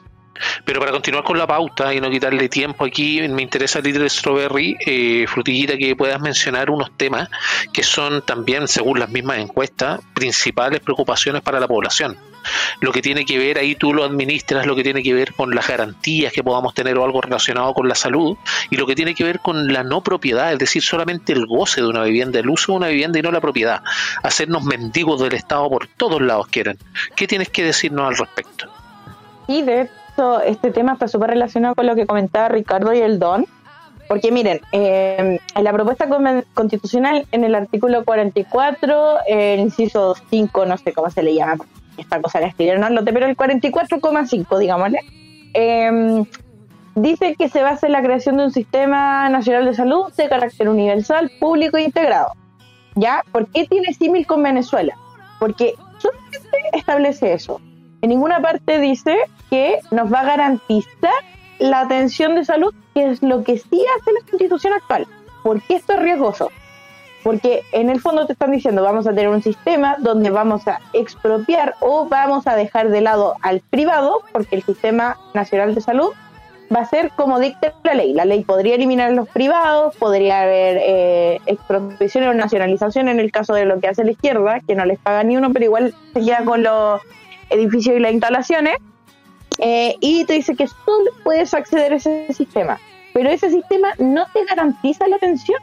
[0.66, 4.78] Pero para continuar con la pauta y no quitarle tiempo aquí, me interesa Little Strawberry,
[4.86, 7.30] eh, frutillita, que puedas mencionar unos temas
[7.74, 12.18] que son también, según las mismas encuestas, principales preocupaciones para la población.
[12.82, 15.54] Lo que tiene que ver, ahí tú lo administras, lo que tiene que ver con
[15.54, 18.38] las garantías que podamos tener o algo relacionado con la salud,
[18.70, 21.82] y lo que tiene que ver con la no propiedad, es decir, solamente el goce
[21.82, 23.82] de una vivienda, el uso de una vivienda y no la propiedad.
[24.24, 26.78] Hacernos mendigos del Estado por todos lados quieren.
[27.16, 28.70] ¿Qué tienes que decirnos al respecto?
[29.48, 29.90] Y de
[30.46, 33.46] este tema está súper relacionado con lo que comentaba Ricardo y el Don,
[34.08, 36.08] porque miren, eh, en la propuesta
[36.54, 41.58] constitucional, en el artículo 44, el inciso 5, no sé cómo se le llama,
[42.00, 45.00] esta cosa la escribieron al lote, pero el 44,5, digámosle,
[45.54, 46.24] eh,
[46.96, 50.70] dice que se basa en la creación de un sistema nacional de salud de carácter
[50.70, 52.34] universal, público e integrado.
[52.96, 53.24] ¿Ya?
[53.32, 54.98] ¿Por qué tiene símil con Venezuela?
[55.40, 57.62] Porque solamente establece eso.
[58.02, 59.16] En ninguna parte dice
[59.50, 61.14] que nos va a garantizar
[61.60, 65.08] la atención de salud, que es lo que sí hace la constitución actual.
[65.44, 66.50] ¿Por qué esto es riesgoso?
[67.30, 70.80] Porque en el fondo te están diciendo, vamos a tener un sistema donde vamos a
[70.94, 76.10] expropiar o vamos a dejar de lado al privado, porque el sistema nacional de salud
[76.76, 78.14] va a ser como dicta la ley.
[78.14, 83.54] La ley podría eliminar los privados, podría haber eh, expropiación o nacionalización en el caso
[83.54, 86.22] de lo que hace la izquierda, que no les paga ni uno, pero igual se
[86.22, 87.00] queda con los
[87.52, 88.74] edificios y las instalaciones.
[89.60, 92.80] Eh, y te dice que solo puedes acceder a ese sistema,
[93.14, 95.60] pero ese sistema no te garantiza la atención.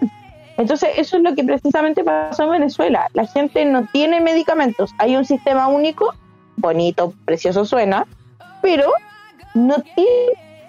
[0.58, 3.08] Entonces, eso es lo que precisamente pasó en Venezuela.
[3.12, 4.92] La gente no tiene medicamentos.
[4.98, 6.14] Hay un sistema único,
[6.56, 8.06] bonito, precioso suena,
[8.62, 8.90] pero
[9.54, 10.10] no tiene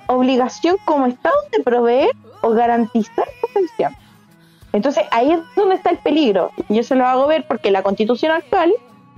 [0.08, 2.10] obligación como Estado de proveer
[2.42, 3.94] o garantizar la atención.
[4.74, 6.52] Entonces, ahí es donde está el peligro.
[6.70, 8.74] Yo se lo hago ver porque la constitución actual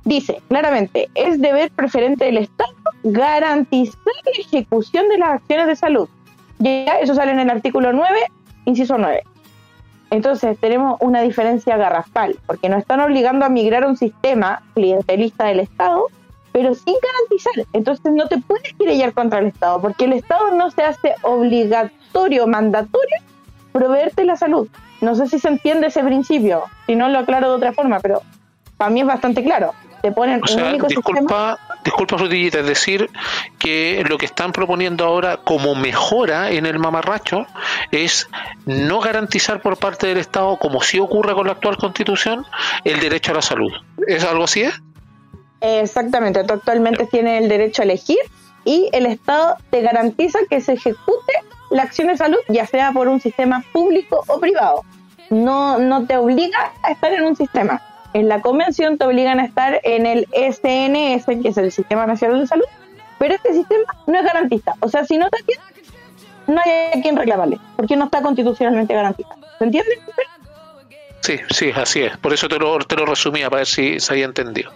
[0.05, 6.09] dice claramente, es deber preferente del Estado garantizar la ejecución de las acciones de salud.
[6.59, 8.19] Ya eso sale en el artículo 9,
[8.65, 9.23] inciso 9.
[10.11, 15.45] Entonces tenemos una diferencia garrafal, porque nos están obligando a migrar a un sistema clientelista
[15.45, 16.07] del Estado,
[16.51, 17.67] pero sin garantizar.
[17.73, 22.47] Entonces no te puedes querellar contra el Estado, porque el Estado no se hace obligatorio,
[22.47, 23.17] mandatorio,
[23.71, 24.67] proveerte la salud.
[25.01, 28.21] No sé si se entiende ese principio, si no lo aclaro de otra forma, pero
[28.77, 29.73] para mí es bastante claro.
[30.01, 33.09] Te ponen o sea, disculpa, disculpa Frutillita, es decir,
[33.57, 37.45] que lo que están proponiendo ahora como mejora en el mamarracho
[37.91, 38.29] es
[38.65, 42.45] no garantizar por parte del Estado, como sí ocurre con la actual constitución,
[42.85, 43.71] el derecho a la salud.
[44.07, 44.65] ¿Es algo así?
[45.59, 48.19] Exactamente, tú actualmente tienes el derecho a elegir
[48.63, 51.33] y el Estado te garantiza que se ejecute
[51.71, 54.83] la acción de salud, ya sea por un sistema público o privado.
[55.29, 57.81] No, no te obliga a estar en un sistema
[58.13, 62.39] en la convención te obligan a estar en el SNS, que es el Sistema Nacional
[62.39, 62.65] de Salud,
[63.17, 64.75] pero este sistema no es garantista.
[64.79, 65.93] O sea, si no te atiendes,
[66.47, 69.39] no hay a quien reclamarle, porque no está constitucionalmente garantizado.
[69.59, 69.91] ¿Se entiende?
[71.21, 72.17] Sí, sí, así es.
[72.17, 74.71] Por eso te lo, te lo resumía, para ver si se había entendido.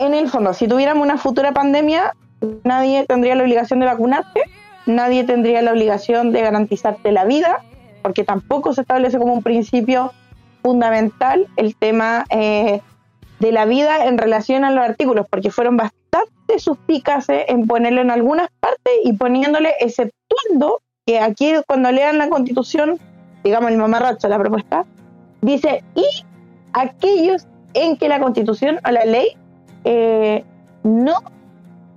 [0.00, 2.14] En el fondo, si tuviéramos una futura pandemia,
[2.64, 4.42] nadie tendría la obligación de vacunarte,
[4.86, 7.62] nadie tendría la obligación de garantizarte la vida,
[8.02, 10.12] porque tampoco se establece como un principio
[10.64, 12.80] fundamental el tema eh,
[13.38, 18.10] de la vida en relación a los artículos, porque fueron bastante suspicaces en ponerlo en
[18.10, 22.98] algunas partes y poniéndole, exceptuando que aquí cuando lean la constitución,
[23.44, 24.86] digamos el mamarracho, la propuesta,
[25.42, 26.06] dice, y
[26.72, 29.36] aquellos en que la constitución o la ley
[29.84, 30.44] eh,
[30.82, 31.14] no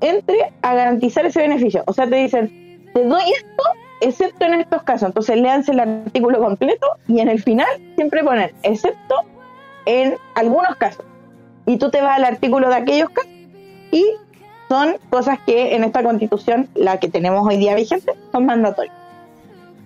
[0.02, 1.84] entre a garantizar ese beneficio.
[1.88, 3.64] O sea, te dicen, te doy esto
[4.02, 5.08] excepto en estos casos.
[5.08, 9.16] Entonces, léanse el artículo completo y en el final siempre ponen excepto
[9.86, 11.06] en algunos casos.
[11.66, 13.32] Y tú te vas al artículo de aquellos casos
[13.92, 14.06] y
[14.70, 18.96] son cosas que en esta constitución, la que tenemos hoy día vigente, son mandatorias.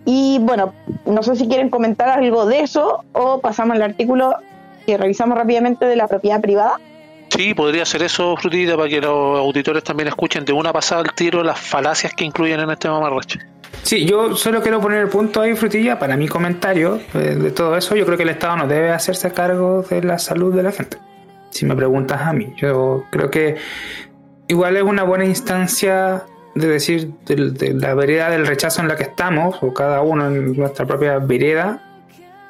[0.06, 0.74] Y bueno,
[1.06, 4.36] no sé si quieren comentar algo de eso o pasamos al artículo
[4.86, 6.80] que revisamos rápidamente de la propiedad privada.
[7.30, 11.14] Sí, podría ser eso, Frutita, para que los auditores también escuchen de una pasada al
[11.14, 13.40] tiro las falacias que incluyen en este mamarrache.
[13.84, 17.76] Sí, yo solo quiero poner el punto ahí, Frutilla, para mi comentario de, de, todo
[17.76, 17.96] eso.
[17.96, 20.98] Yo creo que el Estado no debe hacerse cargo de la salud de la gente.
[21.50, 23.58] Si me preguntas a mí, yo creo que
[24.48, 26.24] igual es una buena instancia
[26.56, 30.54] de decir de, la vereda del rechazo en la que estamos, o cada uno en
[30.54, 31.82] nuestra propia vereda,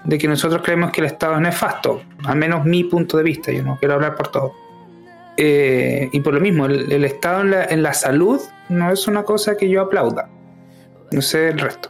[0.03, 3.51] de que nosotros creemos que el Estado es nefasto, al menos mi punto de vista,
[3.51, 4.53] yo no quiero hablar por todo.
[5.37, 9.07] Eh, y por lo mismo, el, el Estado en la, en la salud no es
[9.07, 10.27] una cosa que yo aplauda.
[11.11, 11.89] No sé el resto.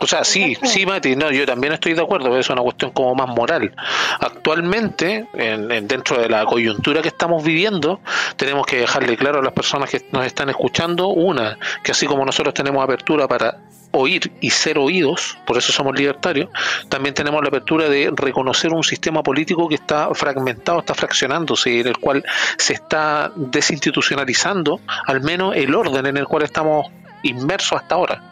[0.00, 3.14] O sea, sí, sí, Mati, no, yo también estoy de acuerdo, es una cuestión como
[3.14, 3.74] más moral.
[4.20, 8.00] Actualmente, en, en- dentro de la coyuntura que estamos viviendo,
[8.36, 12.24] tenemos que dejarle claro a las personas que nos están escuchando, una, que así como
[12.24, 13.56] nosotros tenemos apertura para
[13.92, 16.50] oír y ser oídos, por eso somos libertarios,
[16.88, 21.86] también tenemos la apertura de reconocer un sistema político que está fragmentado, está fraccionándose, en
[21.86, 22.24] el cual
[22.58, 26.88] se está desinstitucionalizando al menos el orden en el cual estamos
[27.24, 28.22] inmersos hasta ahora.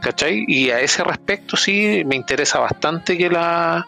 [0.00, 0.44] ¿Cachai?
[0.46, 3.86] Y a ese respecto sí me interesa bastante que la,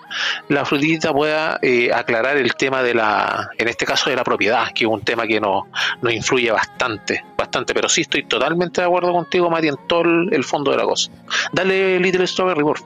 [0.49, 4.85] la pueda eh, aclarar el tema de la, en este caso de la propiedad, que
[4.85, 5.65] es un tema que nos,
[6.01, 10.45] nos influye bastante, bastante, pero sí estoy totalmente de acuerdo contigo, Mati, en todo el,
[10.45, 11.11] fondo de la cosa.
[11.53, 12.79] Dale Little Strawberry, favor.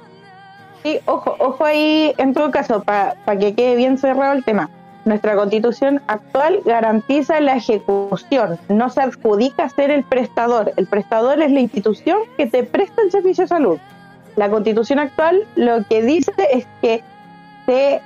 [0.83, 4.70] Sí, ojo, ojo ahí, en todo caso, para que quede bien cerrado el tema.
[5.04, 10.72] Nuestra constitución actual garantiza la ejecución, no se adjudica ser el prestador.
[10.76, 13.78] El prestador es la institución que te presta el servicio de salud.
[14.36, 17.02] La constitución actual lo que dice es que
[17.64, 18.02] se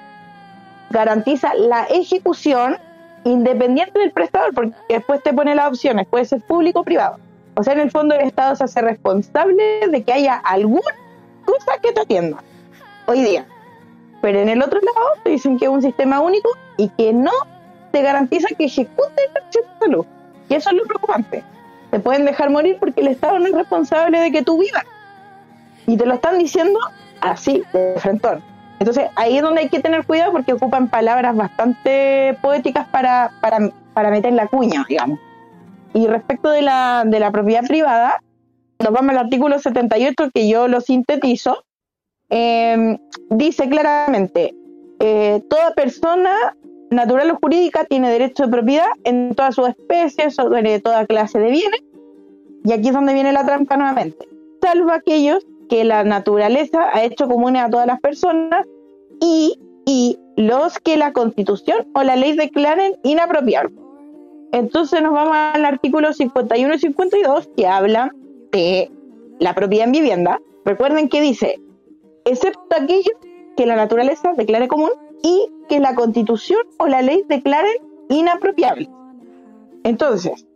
[0.90, 2.76] garantiza la ejecución
[3.24, 7.18] independiente del prestador, porque después te pone las opciones, puede ser público o privado.
[7.56, 10.94] O sea, en el fondo el Estado se hace responsable de que haya alguna
[11.44, 12.38] cosa que te atienda
[13.06, 13.46] hoy día.
[14.22, 17.32] Pero en el otro lado te dicen que es un sistema único y que no
[17.92, 20.06] te garantiza que ejecute el servicio de salud.
[20.48, 21.44] Y eso es lo preocupante.
[21.90, 24.84] Te pueden dejar morir porque el Estado no es responsable de que tú vivas.
[25.86, 26.78] Y te lo están diciendo
[27.20, 28.42] así, de frentón.
[28.80, 33.70] Entonces ahí es donde hay que tener cuidado porque ocupan palabras bastante poéticas para, para,
[33.92, 35.18] para meter la cuña, digamos.
[35.92, 38.20] Y respecto de la, de la propiedad privada,
[38.80, 41.64] nos vamos al artículo 78 que yo lo sintetizo.
[42.30, 42.98] Eh,
[43.30, 44.52] dice claramente,
[44.98, 46.56] eh, toda persona
[46.90, 51.50] natural o jurídica tiene derecho de propiedad en todas sus especies, sobre toda clase de
[51.50, 51.82] bienes,
[52.64, 54.26] y aquí es donde viene la trampa nuevamente,
[54.62, 58.66] salvo aquellos que la naturaleza ha hecho comunes a todas las personas
[59.20, 63.74] y, y los que la constitución o la ley declaren inapropiables.
[64.52, 68.10] Entonces nos vamos al artículo 51 y 52 que hablan
[68.52, 68.90] de
[69.40, 70.40] la propiedad en vivienda.
[70.64, 71.60] Recuerden que dice,
[72.24, 73.16] excepto aquellos
[73.56, 74.90] que la naturaleza declare común
[75.22, 77.76] y que la constitución o la ley declaren
[78.08, 78.88] inapropiables.
[79.84, 80.46] Entonces,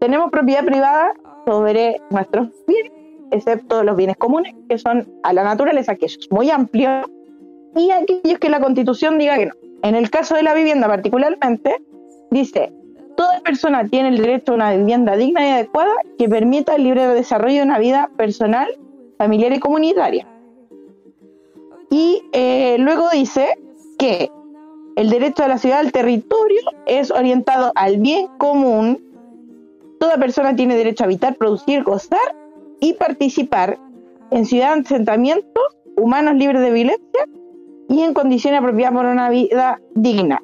[0.00, 1.12] tenemos propiedad privada
[1.46, 2.92] sobre nuestros bienes,
[3.30, 6.90] excepto los bienes comunes, que son a la naturaleza, que es muy amplio,
[7.74, 9.54] y aquellos que la constitución diga que no.
[9.82, 11.82] En el caso de la vivienda particularmente,
[12.30, 12.72] dice,
[13.16, 17.06] toda persona tiene el derecho a una vivienda digna y adecuada que permita el libre
[17.08, 18.68] desarrollo de una vida personal,
[19.18, 20.26] familiar y comunitaria.
[21.90, 23.58] Y eh, luego dice
[23.98, 24.30] que
[24.96, 29.02] el derecho a la ciudad al territorio es orientado al bien común.
[30.00, 32.34] Toda persona tiene derecho a habitar, producir, gozar
[32.80, 33.78] y participar
[34.30, 35.62] en ciudad asentamientos
[35.96, 37.28] humanos libres de violencia
[37.88, 40.42] y en condiciones apropiadas por una vida digna.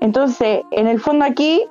[0.00, 1.64] Entonces, en el fondo aquí,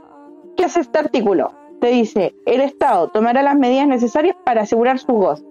[0.58, 1.54] ¿qué hace este artículo?
[1.80, 5.45] Te dice, el Estado tomará las medidas necesarias para asegurar su gozo.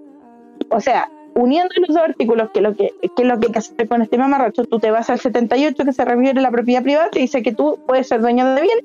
[0.70, 3.58] O sea, uniendo los dos artículos, que lo que, que es lo que hay que
[3.58, 6.82] hacer con este mamarracho, tú te vas al 78 que se refiere a la propiedad
[6.82, 8.78] privada, te dice que tú puedes ser dueño de bien,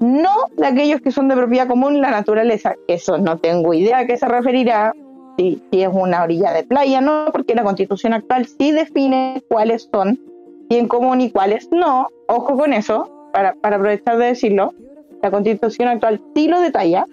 [0.00, 2.74] no de aquellos que son de propiedad común, la naturaleza.
[2.88, 4.94] Eso no tengo idea a qué se referirá,
[5.36, 9.88] si, si es una orilla de playa, no, porque la constitución actual sí define cuáles
[9.92, 10.20] son
[10.68, 12.08] bien común y cuáles no.
[12.28, 14.74] Ojo con eso, para, para aprovechar de decirlo.
[15.22, 17.06] La constitución actual sí lo detalla.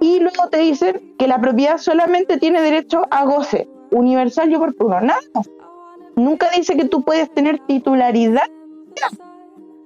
[0.00, 5.00] Y luego te dicen que la propiedad solamente tiene derecho a goce universal y oportuno.
[5.00, 5.20] Nada.
[6.16, 8.48] Nunca dice que tú puedes tener titularidad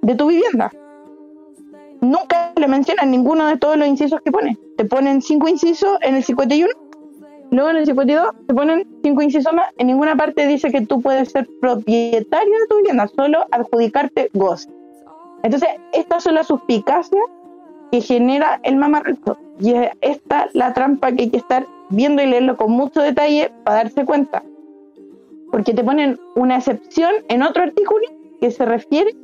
[0.01, 0.71] de tu vivienda.
[2.01, 4.57] Nunca le mencionan ninguno de todos los incisos que pone.
[4.77, 6.89] Te ponen cinco incisos en el 51
[7.51, 9.69] Luego en el 52 te ponen cinco incisos más.
[9.77, 14.69] En ninguna parte dice que tú puedes ser propietario de tu vivienda, solo adjudicarte goce.
[15.41, 17.23] Entonces, estas son las suspicacias
[17.91, 19.37] que genera el mamarracho.
[19.59, 23.51] Y es esta la trampa que hay que estar viendo y leerlo con mucho detalle
[23.63, 24.43] para darse cuenta.
[25.51, 28.05] Porque te ponen una excepción en otro artículo
[28.39, 29.15] que se refiere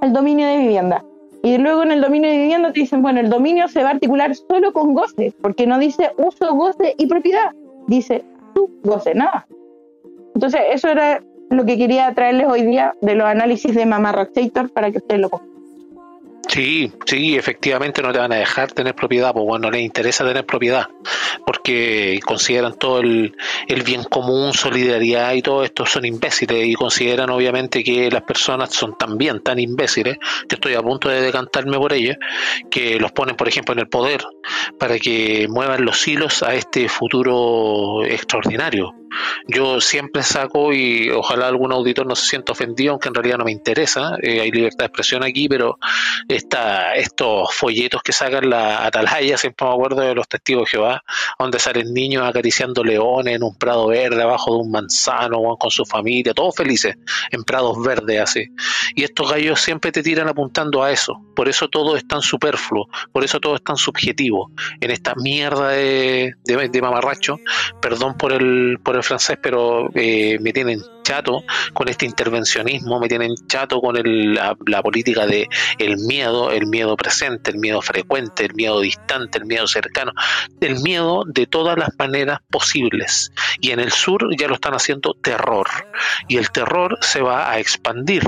[0.00, 1.04] al dominio de vivienda.
[1.42, 3.92] Y luego en el dominio de vivienda te dicen, bueno, el dominio se va a
[3.92, 7.52] articular solo con goce, porque no dice uso, goce y propiedad,
[7.86, 8.24] dice
[8.54, 9.46] tu goce, nada.
[10.34, 14.90] Entonces, eso era lo que quería traerles hoy día de los análisis de Mamarrachator para
[14.90, 15.55] que ustedes lo pongan.
[16.48, 20.24] Sí, sí, efectivamente no te van a dejar tener propiedad, pues bueno, no les interesa
[20.24, 20.86] tener propiedad,
[21.44, 27.30] porque consideran todo el, el bien común, solidaridad y todo esto son imbéciles y consideran
[27.30, 30.18] obviamente que las personas son también tan imbéciles,
[30.48, 32.16] que estoy a punto de decantarme por ellos,
[32.70, 34.24] que los ponen, por ejemplo, en el poder
[34.78, 38.94] para que muevan los hilos a este futuro extraordinario.
[39.46, 43.44] Yo siempre saco y ojalá algún auditor no se sienta ofendido, aunque en realidad no
[43.44, 45.78] me interesa, eh, hay libertad de expresión aquí, pero
[46.28, 51.04] esta, estos folletos que sacan la atalaya, siempre me acuerdo de los testigos de Jehová,
[51.38, 55.84] donde salen niños acariciando leones en un prado verde, abajo de un manzano, con su
[55.84, 56.96] familia, todos felices,
[57.30, 58.48] en prados verdes así.
[58.94, 62.88] Y estos gallos siempre te tiran apuntando a eso, por eso todo es tan superfluo,
[63.12, 64.50] por eso todo es tan subjetivo,
[64.80, 67.38] en esta mierda de, de, de mamarracho,
[67.80, 73.80] perdón por el, francés, pero eh, me tienen chato con este intervencionismo, me tienen chato
[73.80, 75.46] con el- la, la política de
[75.78, 80.12] el miedo, el miedo presente, el miedo frecuente, el miedo distante, el miedo cercano,
[80.60, 83.30] el miedo de todas las maneras posibles.
[83.60, 85.68] Y en el sur ya lo están haciendo terror.
[86.26, 88.22] Y el terror se va a expandir,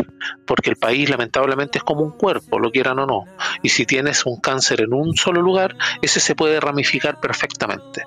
[0.47, 3.25] porque el país lamentablemente es como un cuerpo, lo quieran o no.
[3.63, 8.03] Y si tienes un cáncer en un solo lugar, ese se puede ramificar perfectamente.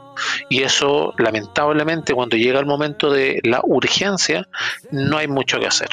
[0.49, 4.47] Y eso, lamentablemente, cuando llega el momento de la urgencia,
[4.91, 5.89] no hay mucho que hacer.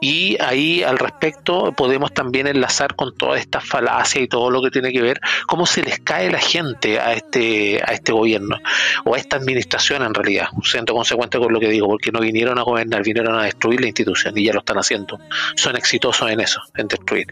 [0.00, 4.70] Y ahí al respecto podemos también enlazar con toda esta falacia y todo lo que
[4.70, 8.56] tiene que ver cómo se les cae la gente a este a este gobierno
[9.04, 12.58] o a esta administración en realidad, siendo consecuente con lo que digo, porque no vinieron
[12.58, 15.18] a gobernar, vinieron a destruir la institución y ya lo están haciendo.
[15.56, 17.26] Son exitosos en eso, en destruir.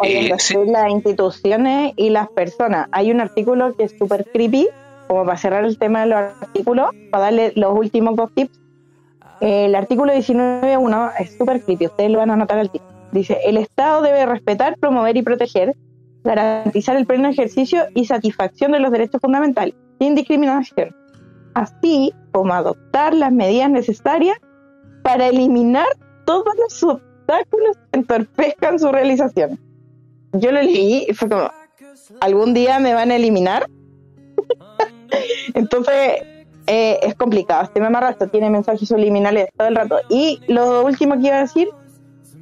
[0.00, 2.88] Oye, Eh, sí, las instituciones y las personas.
[2.92, 4.68] Hay un artículo que es súper creepy,
[5.08, 8.60] como para cerrar el tema de los artículos, para darle los últimos dos tips.
[9.40, 12.82] El artículo 19.1 es súper creepy, ustedes lo van a notar al tip.
[13.12, 15.74] Dice, el Estado debe respetar, promover y proteger,
[16.22, 20.94] garantizar el pleno ejercicio y satisfacción de los derechos fundamentales, sin discriminación,
[21.54, 24.36] así como adoptar las medidas necesarias
[25.02, 25.86] para eliminar
[26.26, 29.58] todos los obstáculos que entorpezcan su realización.
[30.32, 31.50] Yo lo leí y fue como,
[32.20, 33.66] ¿algún día me van a eliminar?
[35.54, 36.22] Entonces,
[36.72, 37.62] eh, es complicado.
[37.64, 39.96] Este mamarracho tiene mensajes subliminales todo el rato.
[40.08, 41.68] Y lo último que iba a decir,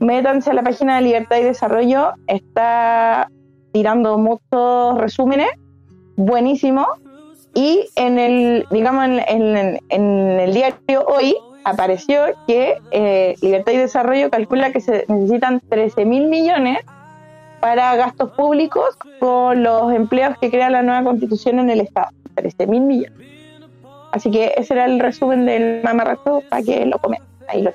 [0.01, 2.12] métanse a la página de Libertad y Desarrollo.
[2.26, 3.29] Está
[3.72, 5.49] tirando muchos resúmenes,
[6.16, 6.87] buenísimo.
[7.55, 13.76] Y en el, digamos, en, en- en el diario hoy apareció que eh, Libertad y
[13.79, 16.79] Desarrollo calcula que se necesitan 13 mil millones
[17.61, 18.85] para gastos públicos
[19.18, 22.09] con los empleos que crea la nueva constitución en el Estado.
[22.37, 23.18] 13 mil millones.
[24.13, 27.21] Así que ese era el resumen del mamarracho para que lo comen.
[27.49, 27.73] Ahí lo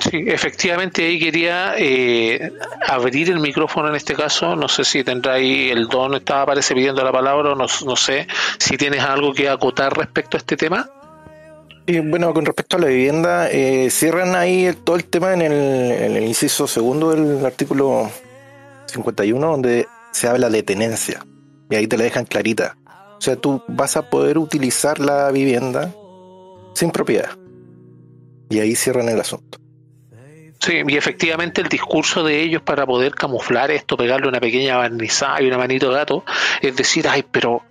[0.00, 2.52] Sí, efectivamente ahí quería eh,
[2.86, 4.54] abrir el micrófono en este caso.
[4.54, 7.96] No sé si tendrá ahí el don, estaba parece pidiendo la palabra, o no, no
[7.96, 8.28] sé
[8.58, 10.88] si tienes algo que acotar respecto a este tema.
[11.86, 15.42] Y bueno, con respecto a la vivienda, eh, cierran ahí el- todo el tema en
[15.42, 18.08] el, en el inciso segundo del artículo
[18.86, 21.24] 51, donde se habla de tenencia.
[21.70, 22.76] Y ahí te la dejan clarita.
[23.18, 25.92] O sea, tú vas a poder utilizar la vivienda
[26.74, 27.30] sin propiedad.
[28.48, 29.58] Y ahí cierran el asunto.
[30.60, 35.40] Sí, y efectivamente el discurso de ellos para poder camuflar esto, pegarle una pequeña barnizada
[35.40, 36.24] y una manito gato,
[36.60, 37.62] es decir, ay, pero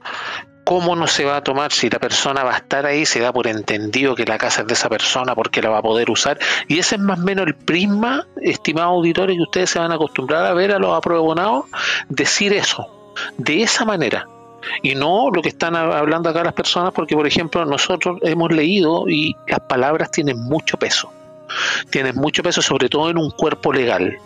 [0.64, 3.06] ¿cómo no se va a tomar si la persona va a estar ahí?
[3.06, 5.82] Se da por entendido que la casa es de esa persona porque la va a
[5.82, 6.40] poder usar.
[6.68, 9.96] Y ese es más o menos el prisma, estimados auditores, que ustedes se van a
[9.96, 11.66] acostumbrar a ver a los apruebonados
[12.08, 14.28] decir eso, de esa manera.
[14.82, 19.08] Y no lo que están hablando acá las personas, porque por ejemplo nosotros hemos leído
[19.08, 21.12] y las palabras tienen mucho peso
[21.90, 24.20] tienen mucho peso, sobre todo en un cuerpo legal.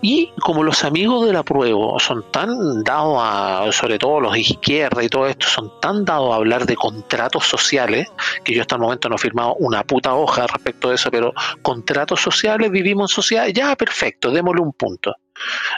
[0.00, 5.04] Y como los amigos del apruebo son tan dados a, sobre todo los de izquierda
[5.04, 8.08] y todo esto, son tan dados a hablar de contratos sociales,
[8.42, 11.32] que yo hasta el momento no he firmado una puta hoja respecto de eso, pero
[11.62, 15.14] contratos sociales, vivimos en sociedad, ya perfecto, démosle un punto.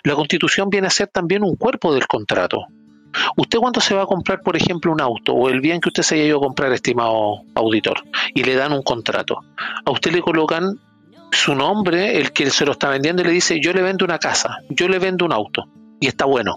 [0.03, 2.67] La constitución viene a ser también un cuerpo del contrato.
[3.37, 6.03] Usted cuando se va a comprar, por ejemplo, un auto o el bien que usted
[6.03, 8.03] se haya ido a comprar, estimado auditor,
[8.35, 9.39] y le dan un contrato,
[9.85, 10.79] a usted le colocan
[11.31, 14.19] su nombre, el que se lo está vendiendo, y le dice, yo le vendo una
[14.19, 15.65] casa, yo le vendo un auto,
[16.01, 16.57] y está bueno.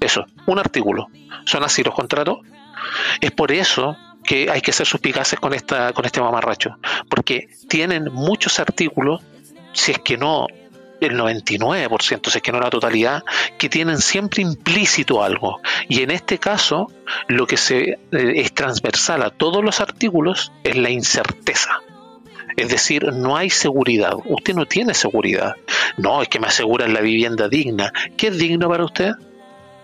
[0.00, 1.06] Eso, un artículo.
[1.44, 2.38] ¿Son así los contratos?
[3.20, 6.76] Es por eso que hay que ser suspicaces con, esta, con este mamarracho,
[7.08, 9.22] porque tienen muchos artículos,
[9.72, 10.46] si es que no
[11.06, 13.22] el 99%, si es que no la totalidad,
[13.58, 15.60] que tienen siempre implícito algo.
[15.88, 16.90] Y en este caso,
[17.28, 21.80] lo que se, eh, es transversal a todos los artículos es la incerteza.
[22.56, 24.12] Es decir, no hay seguridad.
[24.26, 25.54] Usted no tiene seguridad.
[25.96, 27.92] No, es que me aseguran la vivienda digna.
[28.16, 29.12] ¿Qué es digno para usted?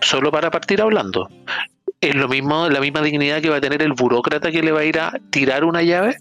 [0.01, 1.29] Solo para partir hablando.
[2.01, 4.81] ¿Es lo mismo, la misma dignidad que va a tener el burócrata que le va
[4.81, 6.15] a ir a tirar una llave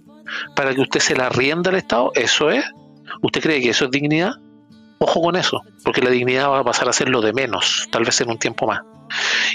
[0.56, 2.10] para que usted se la rienda al Estado?
[2.14, 2.64] ¿Eso es?
[3.22, 4.32] ¿Usted cree que eso es dignidad?
[4.98, 8.04] Ojo con eso, porque la dignidad va a pasar a ser lo de menos, tal
[8.04, 8.80] vez en un tiempo más.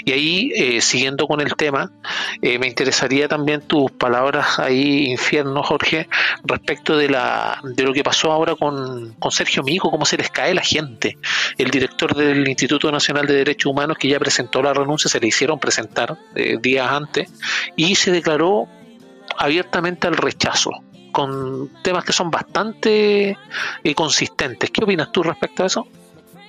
[0.04, 1.90] Y ahí, eh, siguiendo con el tema,
[2.42, 6.08] eh, me interesaría también tus palabras ahí, infierno, Jorge,
[6.44, 10.30] respecto de, la, de lo que pasó ahora con, con Sergio Mico, cómo se les
[10.30, 11.18] cae la gente.
[11.58, 15.28] El director del Instituto Nacional de Derechos Humanos, que ya presentó la renuncia, se le
[15.28, 17.30] hicieron presentar eh, días antes,
[17.76, 18.66] y se declaró
[19.36, 20.70] abiertamente al rechazo
[21.14, 23.38] con temas que son bastante
[23.94, 24.70] consistentes.
[24.70, 25.86] ¿Qué opinas tú respecto a eso?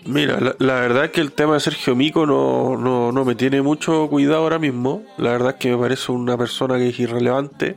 [0.06, 3.62] Mira, la, verdad es que el tema de Sergio Mico no, no, no, me tiene
[3.62, 5.04] mucho cuidado ahora mismo.
[5.18, 7.76] La verdad es que me parece una persona que es irrelevante,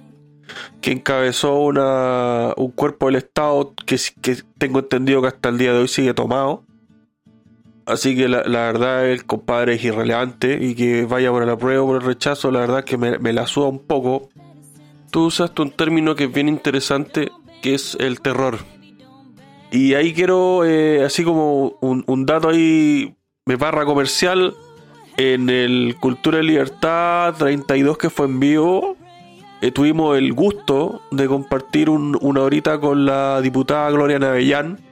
[0.81, 5.73] que encabezó una, un cuerpo del Estado que, que tengo entendido que hasta el día
[5.73, 6.65] de hoy sigue tomado.
[7.85, 11.85] Así que la, la verdad el compadre es irrelevante y que vaya por el apruebo
[11.85, 14.29] o por el rechazo, la verdad es que me, me la suda un poco.
[15.11, 17.31] Tú usaste un término que es bien interesante,
[17.63, 18.59] que es el terror.
[19.71, 23.15] Y ahí quiero, eh, así como un, dato ahí,
[23.47, 24.55] me barra comercial,
[25.17, 28.97] en el Cultura y Libertad 32 que fue en vivo,
[29.61, 34.88] eh, tuvimos el gusto de compartir una horita con la diputada Gloria Navellán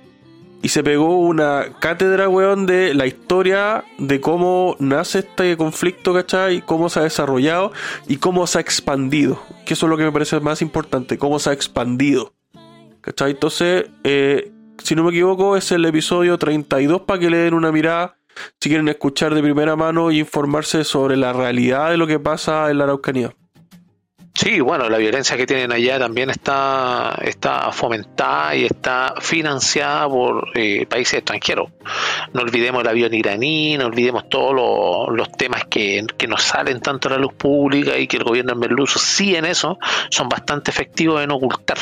[0.67, 6.61] y se pegó una cátedra, weón, de la historia de cómo nace este conflicto, ¿cachai?
[6.61, 7.71] Cómo se ha desarrollado
[8.09, 9.41] y cómo se ha expandido.
[9.65, 12.35] Que eso es lo que me parece más importante, cómo se ha expandido.
[13.01, 13.31] ¿Cachai?
[13.31, 14.51] Entonces, eh,
[14.83, 18.17] si no me equivoco, es el episodio 32 para que le den una mirada
[18.61, 22.73] si quieren escuchar de primera mano y informarse sobre la realidad de lo que pasa
[22.73, 23.33] en la Araucanía.
[24.37, 30.51] Sí, bueno, la violencia que tienen allá también está, está fomentada y está financiada por
[30.55, 31.71] eh, países extranjeros.
[32.35, 34.55] No olvidemos el avión iraní, no olvidemos todos
[35.11, 38.53] los, temas que, que, nos salen tanto a la luz pública y que el gobierno
[38.53, 39.79] en Merluzo sí en eso
[40.11, 41.79] son bastante efectivos en ocultar.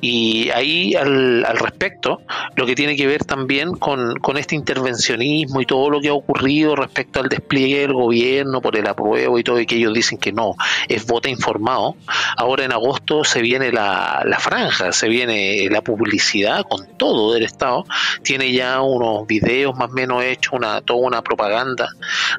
[0.00, 2.22] Y ahí al, al respecto,
[2.56, 6.76] lo que tiene que ver también con, este intervencionismo y todo lo que ha ocurrido
[6.76, 10.32] respecto al despliegue del gobierno por el apruebo y todo, y que ellos dicen que
[10.32, 10.54] no,
[10.88, 11.96] es voto informado.
[12.36, 17.44] Ahora en agosto se viene la, la franja, se viene la publicidad con todo del
[17.44, 17.84] Estado,
[18.22, 21.88] tiene ya unos videos más o menos hechos, una, toda una propaganda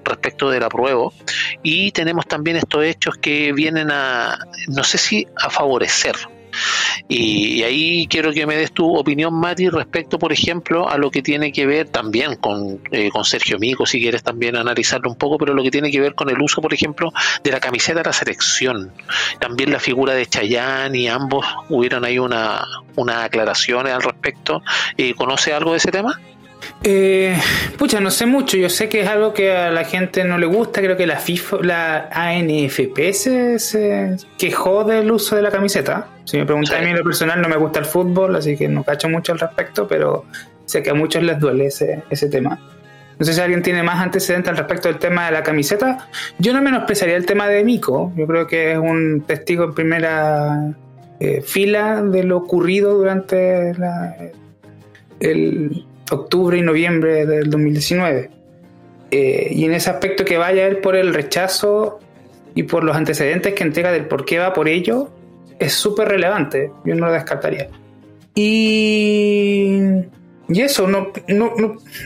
[0.03, 1.13] respecto del apruebo,
[1.63, 6.15] y tenemos también estos hechos que vienen a, no sé si a favorecer,
[7.07, 11.21] y, ahí quiero que me des tu opinión, Mati, respecto, por ejemplo, a lo que
[11.21, 15.37] tiene que ver también con, eh, con Sergio Mico, si quieres también analizarlo un poco,
[15.37, 17.11] pero lo que tiene que ver con el uso, por ejemplo,
[17.43, 18.91] de la camiseta de la selección.
[19.39, 24.61] También la figura de Chayán y ambos hubieron ahí una, una aclaraciones al respecto.
[24.97, 26.19] Eh, ¿Conoce algo de ese tema?
[26.83, 27.37] Eh,
[27.77, 28.57] pucha, no sé mucho.
[28.57, 30.81] Yo sé que es algo que a la gente no le gusta.
[30.81, 36.07] Creo que la FIFA, la ANFP se, quejó del uso de la camiseta.
[36.23, 38.67] Si me preguntan a mí en lo personal, no me gusta el fútbol, así que
[38.67, 40.25] no cacho mucho al respecto, pero
[40.65, 42.59] sé que a muchos les duele ese, ese tema.
[43.17, 46.07] No sé si alguien tiene más antecedentes al respecto del tema de la camiseta.
[46.37, 48.13] Yo no menospreciaría el tema de Mico.
[48.15, 50.73] Yo creo que es un testigo en primera
[51.19, 54.15] eh, fila de lo ocurrido durante la,
[55.19, 58.29] el, octubre y noviembre del 2019.
[59.11, 61.99] Eh, y en ese aspecto que vaya él por el rechazo
[62.55, 65.09] y por los antecedentes que entrega del por qué va por ello,
[65.59, 66.71] es súper relevante.
[66.85, 67.69] Yo no lo descartaría.
[68.35, 69.79] Y,
[70.47, 71.53] y eso, no, no,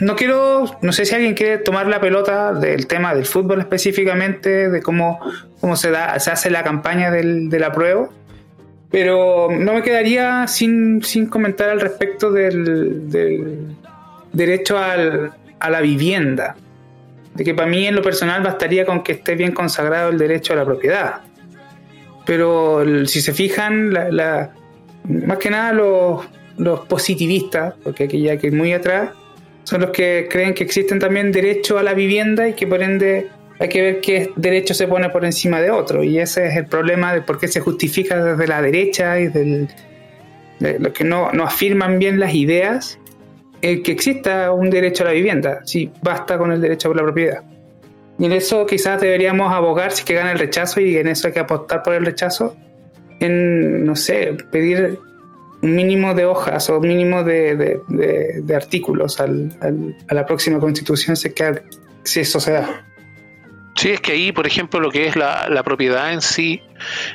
[0.02, 4.70] no, quiero, no sé si alguien quiere tomar la pelota del tema del fútbol específicamente,
[4.70, 5.20] de cómo,
[5.60, 8.10] cómo se, da, se hace la campaña del, de la prueba
[8.94, 13.10] pero no me quedaría sin, sin comentar al respecto del,
[14.34, 16.56] derecho a la vivienda.
[17.36, 20.54] De que para mí en lo personal bastaría con que esté bien consagrado el derecho
[20.54, 21.22] a la propiedad.
[22.26, 24.52] Pero si se fijan, la,
[25.04, 26.26] más que nada los,
[26.58, 29.12] los positivistas, porque aquí ya que muy atrás,
[29.64, 33.30] son los que creen que existen también derechos a la vivienda y que por ende
[33.60, 36.04] hay que ver qué derecho se pone por encima de otro.
[36.04, 39.70] Y ese es el problema de por qué se justifica desde la derecha y del,
[40.60, 43.00] de los que no, no afirman bien las ideas
[43.64, 47.44] que exista un derecho a la vivienda, si basta con el derecho a la propiedad.
[48.20, 51.34] Y en eso quizás deberíamos abogar si que gana el rechazo y en eso hay
[51.34, 52.56] que apostar por el rechazo,
[53.20, 55.00] en, no sé, pedir
[55.62, 59.58] un mínimo de hojas o mínimo de, de, artículos al,
[60.08, 61.62] a la próxima constitución si, que,
[62.04, 62.86] si eso se da.
[63.76, 66.62] Sí, es que ahí, por ejemplo, lo que es la, la propiedad en sí,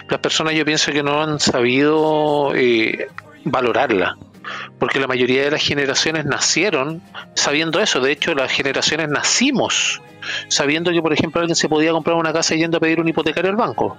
[0.09, 3.07] las personas yo pienso que no han sabido eh,
[3.44, 4.16] valorarla.
[4.78, 7.03] Porque la mayoría de las generaciones nacieron
[7.34, 8.01] sabiendo eso.
[8.01, 10.01] De hecho, las generaciones nacimos
[10.49, 13.51] sabiendo que, por ejemplo, alguien se podía comprar una casa yendo a pedir un hipotecario
[13.51, 13.96] al banco.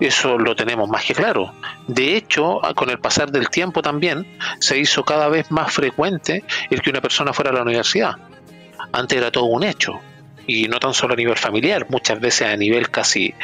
[0.00, 1.52] Eso lo tenemos más que claro.
[1.88, 6.80] De hecho, con el pasar del tiempo también se hizo cada vez más frecuente el
[6.80, 8.16] que una persona fuera a la universidad.
[8.92, 10.00] Antes era todo un hecho
[10.48, 13.34] y no tan solo a nivel familiar, muchas veces a nivel casi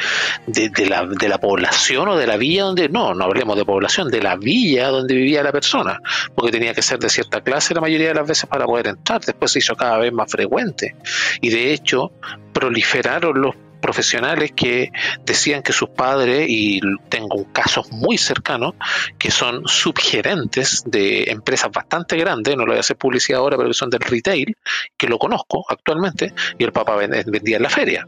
[0.47, 4.09] de, la, de la población o de la villa donde, no, no hablemos de población,
[4.09, 6.01] de la villa donde vivía la persona,
[6.33, 9.21] porque tenía que ser de cierta clase la mayoría de las veces para poder entrar,
[9.21, 10.95] después se hizo cada vez más frecuente.
[11.41, 12.11] Y de hecho
[12.51, 14.91] proliferaron los profesionales que
[15.23, 18.73] decían que sus padres, y tengo casos muy cercanos,
[19.19, 23.69] que son subgerentes de empresas bastante grandes, no lo voy a hacer publicidad ahora, pero
[23.69, 24.57] que son del retail,
[24.97, 28.07] que lo conozco actualmente, y el papá vendía en la feria.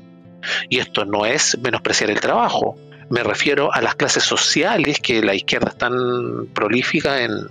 [0.67, 2.75] Y esto no es menospreciar el trabajo,
[3.09, 7.47] me refiero a las clases sociales que la izquierda es tan prolífica en,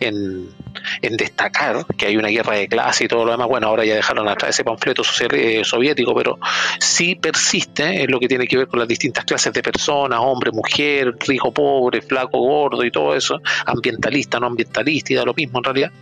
[0.00, 0.48] en,
[1.16, 3.48] destacar que hay una guerra de clase y todo lo demás.
[3.48, 6.38] Bueno, ahora ya dejaron atrás ese panfleto social, eh, soviético, pero
[6.78, 10.50] sí persiste en lo que tiene que ver con las distintas clases de personas, hombre,
[10.52, 15.58] mujer, rico, pobre, flaco, gordo y todo eso, ambientalista, no ambientalista y da lo mismo
[15.58, 15.92] en realidad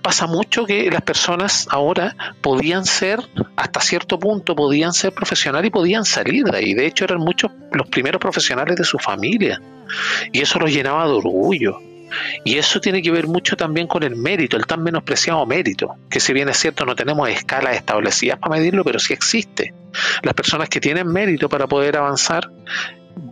[0.00, 3.20] pasa mucho que las personas ahora podían ser,
[3.56, 6.74] hasta cierto punto, podían ser profesionales y podían salir de ahí.
[6.74, 9.60] De hecho, eran muchos los primeros profesionales de su familia.
[10.32, 11.80] Y eso los llenaba de orgullo.
[12.44, 16.20] Y eso tiene que ver mucho también con el mérito, el tan menospreciado mérito, que
[16.20, 19.72] si bien es cierto no tenemos escalas establecidas para medirlo, pero sí existe.
[20.22, 22.50] Las personas que tienen mérito para poder avanzar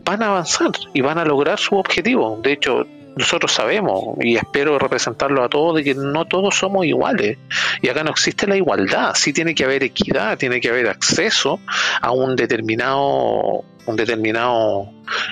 [0.04, 2.38] van a avanzar y van a lograr su objetivo.
[2.42, 2.86] De hecho,
[3.16, 7.38] nosotros sabemos y espero representarlo a todos de que no todos somos iguales.
[7.82, 11.60] Y acá no existe la igualdad, sí tiene que haber equidad, tiene que haber acceso
[12.00, 14.90] a un determinado un determinado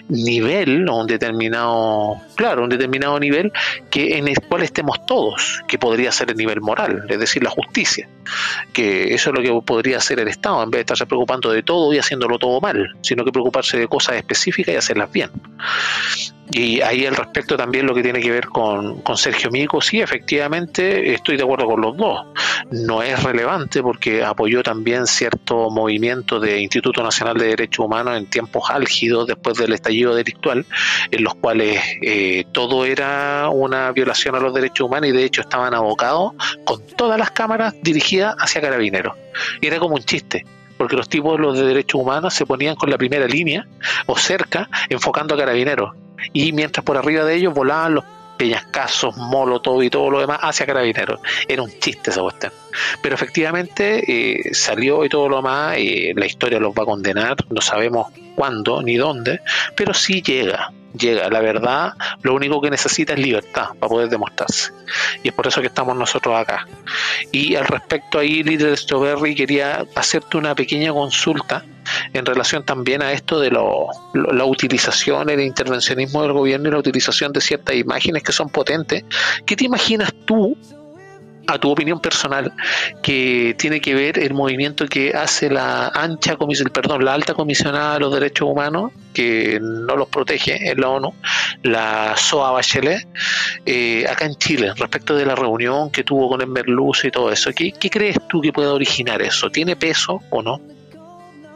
[0.08, 3.52] nivel o un determinado, claro, un determinado nivel
[3.90, 7.50] que en el cual estemos todos, que podría ser el nivel moral, es decir, la
[7.50, 8.08] justicia,
[8.72, 11.62] que eso es lo que podría hacer el Estado, en vez de estarse preocupando de
[11.62, 15.30] todo y haciéndolo todo mal, sino que preocuparse de cosas específicas y hacerlas bien.
[16.50, 20.00] Y ahí al respecto también lo que tiene que ver con, con Sergio Mico, sí,
[20.00, 22.26] efectivamente estoy de acuerdo con los dos.
[22.70, 28.26] No es relevante porque apoyó también cierto movimiento de Instituto Nacional de Derechos Humanos en
[28.38, 30.64] tiempos álgidos después del estallido delictual,
[31.10, 35.40] en los cuales eh, todo era una violación a los derechos humanos y de hecho
[35.40, 36.34] estaban abocados
[36.64, 39.14] con todas las cámaras dirigidas hacia carabineros.
[39.60, 42.88] Y era como un chiste porque los tipos los de derechos humanos se ponían con
[42.90, 43.66] la primera línea
[44.06, 45.96] o cerca enfocando a carabineros
[46.32, 48.04] y mientras por arriba de ellos volaban los
[48.38, 51.20] peñascasos, molotov y todo lo demás hacia carabineros.
[51.46, 52.52] Era un chiste esa cuestión.
[53.02, 57.60] Pero efectivamente eh, salió y todo lo demás, la historia los va a condenar, no
[57.60, 59.40] sabemos cuándo ni dónde,
[59.74, 61.28] pero sí llega llega.
[61.28, 64.72] La verdad, lo único que necesita es libertad para poder demostrarse.
[65.22, 66.66] Y es por eso que estamos nosotros acá.
[67.32, 71.64] Y al respecto ahí, líder Strawberry, quería hacerte una pequeña consulta
[72.12, 76.78] en relación también a esto de lo, la utilización, el intervencionismo del gobierno y la
[76.78, 79.04] utilización de ciertas imágenes que son potentes.
[79.46, 80.56] ¿Qué te imaginas tú
[81.48, 82.52] a tu opinión personal
[83.02, 87.94] que tiene que ver el movimiento que hace la ancha comisión, perdón, la alta comisionada
[87.94, 91.14] de los derechos humanos que no los protege en la ONU,
[91.62, 93.08] la SOA Bachelet,
[93.64, 97.32] eh, acá en Chile, respecto de la reunión que tuvo con el Luz y todo
[97.32, 97.50] eso.
[97.56, 99.48] ¿Qué, ¿Qué crees tú que puede originar eso?
[99.50, 100.60] ¿Tiene peso o no?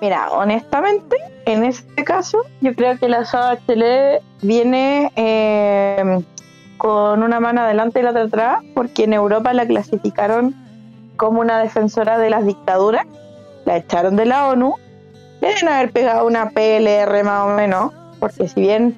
[0.02, 6.24] Mira, honestamente, en este caso, yo creo que la SOA Bachelet viene eh,
[6.76, 10.56] con una mano adelante y la otra atrás, porque en Europa la clasificaron
[11.14, 13.06] como una defensora de las dictaduras,
[13.64, 14.74] la echaron de la ONU,
[15.40, 18.96] deben haber pegado una PLR más o menos, porque si bien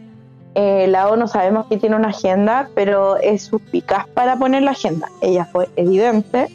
[0.54, 5.10] eh, la ONU sabemos que tiene una agenda, pero es suspicaz para poner la agenda,
[5.20, 6.48] ella fue evidente,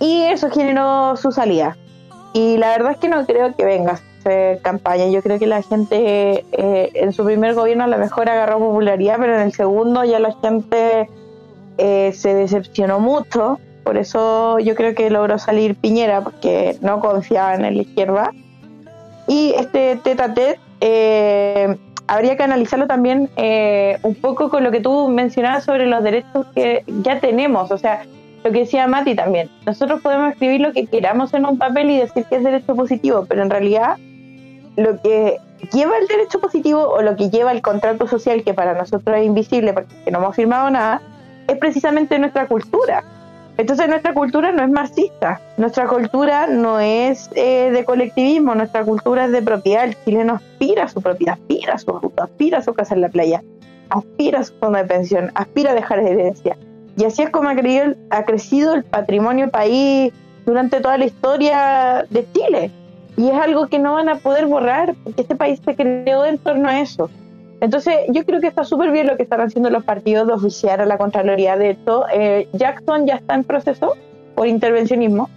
[0.00, 1.76] y eso generó su salida.
[2.32, 4.00] Y la verdad es que no creo que venga
[4.62, 5.08] campaña.
[5.08, 9.16] Yo creo que la gente eh, en su primer gobierno a lo mejor agarró popularidad,
[9.18, 11.08] pero en el segundo ya la gente
[11.78, 13.58] eh, se decepcionó mucho.
[13.84, 18.32] Por eso yo creo que logró salir Piñera, porque no confiaba en la izquierda.
[19.28, 20.34] Y este teta
[20.80, 21.76] eh,
[22.08, 23.30] habría que analizarlo también
[24.02, 27.70] un poco con lo que tú mencionabas sobre los derechos que ya tenemos.
[27.70, 28.02] O sea,
[28.46, 29.50] lo que decía Mati también.
[29.66, 33.26] Nosotros podemos escribir lo que queramos en un papel y decir que es derecho positivo,
[33.28, 33.96] pero en realidad
[34.76, 35.38] lo que
[35.72, 39.26] lleva el derecho positivo o lo que lleva el contrato social, que para nosotros es
[39.26, 41.02] invisible porque no hemos firmado nada,
[41.48, 43.02] es precisamente nuestra cultura.
[43.56, 49.24] Entonces nuestra cultura no es marxista, nuestra cultura no es eh, de colectivismo, nuestra cultura
[49.24, 49.86] es de propiedad.
[49.86, 53.00] El chileno aspira a su propiedad, aspira a su auto, aspira a su casa en
[53.00, 53.42] la playa,
[53.88, 56.56] aspira a su fondo de pensión, aspira a dejar herencia.
[56.96, 60.12] Y así es como ha, crecido, ha crecido el patrimonio país
[60.46, 62.70] durante toda la historia de Chile.
[63.16, 66.38] Y es algo que no van a poder borrar, porque este país se creó en
[66.38, 67.10] torno a eso.
[67.60, 70.80] Entonces, yo creo que está súper bien lo que están haciendo los partidos de oficiar
[70.80, 71.56] a la Contraloría.
[71.56, 73.94] De hecho, eh, Jackson ya está en proceso
[74.34, 75.30] por intervencionismo.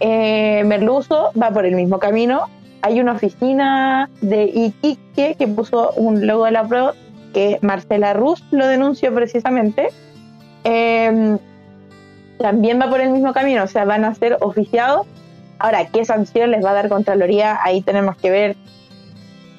[0.00, 2.42] Eh, Merluzo va por el mismo camino.
[2.82, 6.94] Hay una oficina de Iquique que puso un logo de la prueba
[7.34, 9.88] que Marcela Ruz lo denunció precisamente.
[10.64, 11.38] Eh,
[12.38, 15.06] también va por el mismo camino, o sea, van a ser oficiados.
[15.58, 17.58] Ahora, ¿qué sanción les va a dar Contraloría?
[17.62, 18.56] Ahí tenemos que ver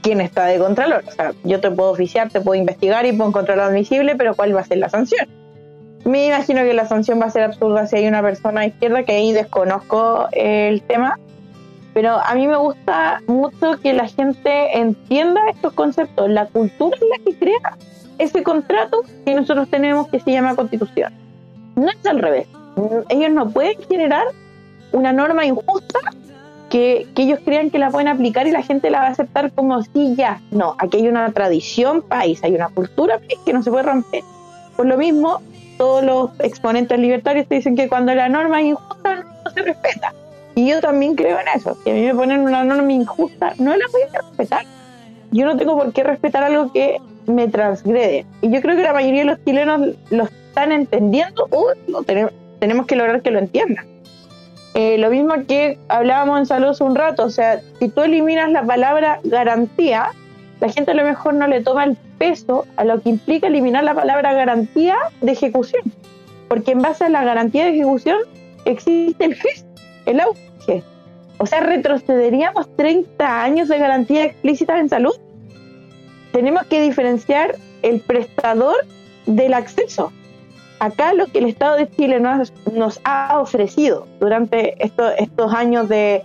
[0.01, 1.03] quién está de Contralor.
[1.07, 4.55] O sea, yo te puedo oficiar, te puedo investigar y puedo encontrar admisible, pero ¿cuál
[4.55, 5.27] va a ser la sanción?
[6.05, 9.11] Me imagino que la sanción va a ser absurda si hay una persona izquierda, que
[9.11, 11.19] ahí desconozco el tema,
[11.93, 16.29] pero a mí me gusta mucho que la gente entienda estos conceptos.
[16.29, 17.77] La cultura es la que crea
[18.19, 21.11] ese contrato que nosotros tenemos que se llama constitución.
[21.75, 22.47] No es al revés.
[23.09, 24.25] Ellos no pueden generar
[24.91, 25.99] una norma injusta
[26.69, 29.81] que, ellos crean que la pueden aplicar y la gente la va a aceptar como
[29.81, 30.41] si ya.
[30.51, 34.23] No, aquí hay una tradición país, hay una cultura país que no se puede romper.
[34.75, 35.41] Por lo mismo,
[35.77, 40.13] todos los exponentes libertarios te dicen que cuando la norma es injusta no se respeta.
[40.55, 41.77] Y yo también creo en eso.
[41.83, 44.65] Si a mí me ponen una norma injusta, no la voy a respetar.
[45.31, 46.99] Yo no tengo por qué respetar algo que
[47.29, 48.25] me transgrede.
[48.41, 51.73] Y yo creo que la mayoría de los chilenos lo están entendiendo o
[52.03, 53.85] tenemos, que lograr que lo entiendan.
[54.73, 58.51] Eh, lo mismo que hablábamos en salud hace un rato, o sea, si tú eliminas
[58.51, 60.11] la palabra garantía,
[60.59, 63.83] la gente a lo mejor no le toma el peso a lo que implica eliminar
[63.83, 65.83] la palabra garantía de ejecución,
[66.47, 68.17] porque en base a la garantía de ejecución
[68.65, 69.65] existe el GES,
[70.05, 70.83] el auge.
[71.39, 75.15] O sea, retrocederíamos 30 años de garantía explícita en salud.
[76.31, 78.75] Tenemos que diferenciar el prestador
[79.25, 80.11] del acceso
[80.79, 86.23] acá lo que el Estado de Chile nos, nos ha ofrecido durante estos años de,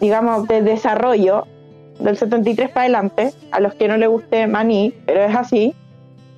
[0.00, 1.46] digamos, de desarrollo,
[2.00, 5.74] del 73 para adelante, a los que no le guste Maní, pero es así,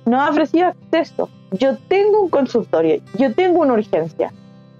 [0.05, 1.29] nos ha ofrecido acceso.
[1.51, 4.31] Yo tengo un consultorio, yo tengo una urgencia.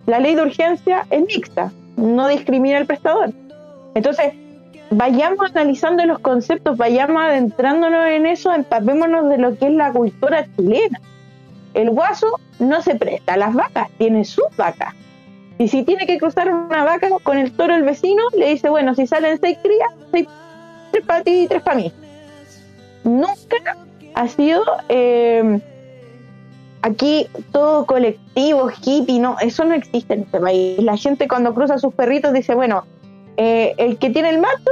[0.05, 3.31] La ley de urgencia es mixta, no discrimina al prestador.
[3.95, 4.33] Entonces,
[4.91, 10.45] vayamos analizando los conceptos, vayamos adentrándonos en eso, empapémonos de lo que es la cultura
[10.55, 10.99] chilena
[11.75, 14.95] el guaso no se presta a las vacas, tiene sus vacas.
[15.57, 18.95] Y si tiene que cruzar una vaca con el toro el vecino, le dice, bueno,
[18.95, 20.27] si salen seis crías, seis,
[20.91, 21.93] tres para ti y tres para mí.
[23.03, 23.77] Nunca
[24.15, 25.59] ha sido eh,
[26.81, 30.81] aquí todo colectivo, hippie, no, eso no existe en este país.
[30.81, 32.85] La gente cuando cruza sus perritos dice, bueno,
[33.37, 34.71] eh, el que tiene el macho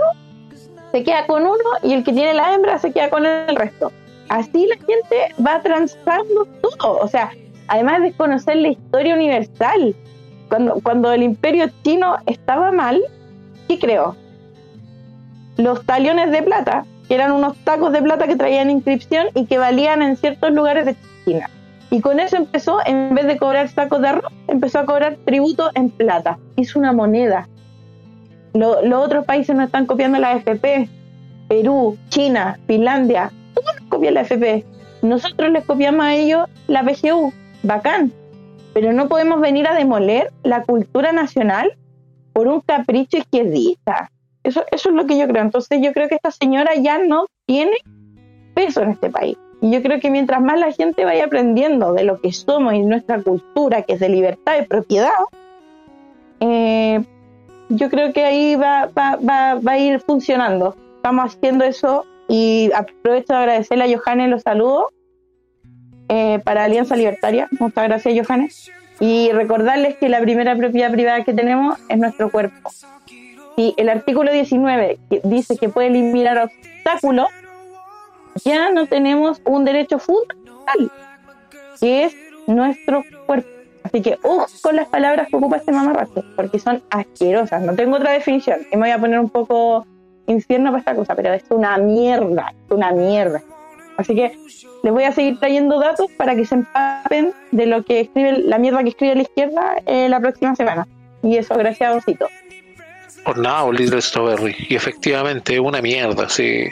[0.91, 3.91] se queda con uno y el que tiene la hembra se queda con el resto
[4.33, 6.97] así la gente va transando todo.
[6.99, 7.31] O sea,
[7.67, 9.95] además de conocer la historia universal,
[10.49, 13.01] cuando, cuando el imperio chino estaba mal,
[13.67, 14.15] ¿qué creó?
[15.57, 19.59] Los taliones de plata, que eran unos tacos de plata que traían inscripción y que
[19.59, 20.95] valían en ciertos lugares de
[21.25, 21.49] China.
[21.91, 25.69] Y con eso empezó, en vez de cobrar sacos de arroz, empezó a cobrar tributo
[25.75, 26.39] en plata.
[26.55, 27.47] Hizo una moneda.
[28.53, 30.89] Los otros países no están copiando la FP.
[31.47, 34.65] Perú, China, Finlandia, todos copian la FP.
[35.01, 37.33] Nosotros les copiamos a ellos la PGU.
[37.63, 38.11] Bacán.
[38.73, 41.73] Pero no podemos venir a demoler la cultura nacional
[42.33, 44.11] por un capricho izquierdista.
[44.43, 45.43] Eso, eso es lo que yo creo.
[45.43, 47.73] Entonces yo creo que esta señora ya no tiene
[48.53, 49.37] peso en este país.
[49.61, 52.81] Y yo creo que mientras más la gente vaya aprendiendo de lo que somos y
[52.81, 55.11] nuestra cultura, que es de libertad y propiedad,
[56.41, 57.01] eh,
[57.75, 60.75] yo creo que ahí va, va, va, va a ir funcionando.
[60.97, 64.85] Estamos haciendo eso y aprovecho de agradecerle a Johannes los saludos
[66.09, 67.47] eh, para Alianza Libertaria.
[67.59, 68.71] Muchas gracias, Johannes.
[68.99, 72.71] Y recordarles que la primera propiedad privada que tenemos es nuestro cuerpo.
[73.55, 77.27] Si el artículo 19 dice que puede eliminar obstáculos,
[78.43, 80.91] ya no tenemos un derecho fundamental,
[81.79, 82.15] que es
[82.47, 83.52] nuestro cuerpo.
[83.83, 87.61] Así que, uff, con las palabras que ocupa este mamarracho, porque son asquerosas.
[87.61, 88.59] No tengo otra definición.
[88.71, 89.85] Y me voy a poner un poco
[90.27, 93.41] infierno para esta cosa, pero es una mierda, es una mierda.
[93.97, 94.37] Así que
[94.83, 98.57] les voy a seguir trayendo datos para que se empapen de lo que escribe la
[98.57, 100.87] mierda que escribe la izquierda eh, la próxima semana.
[101.21, 102.27] Y eso, gracias, Osito.
[103.23, 104.55] Por nada, un Little Strawberry.
[104.69, 106.27] Y efectivamente una mierda.
[106.27, 106.65] Sí.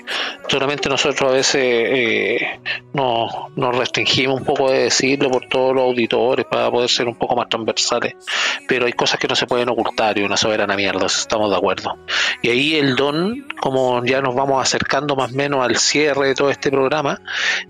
[0.49, 2.59] Solamente nosotros a veces eh,
[2.93, 3.31] nos,
[3.77, 7.47] restringimos un poco de decirlo por todos los auditores para poder ser un poco más
[7.47, 8.15] transversales.
[8.67, 11.97] Pero hay cosas que no se pueden ocultar y una soberana mierda, estamos de acuerdo.
[12.41, 16.35] Y ahí el don, como ya nos vamos acercando más o menos al cierre de
[16.35, 17.21] todo este programa,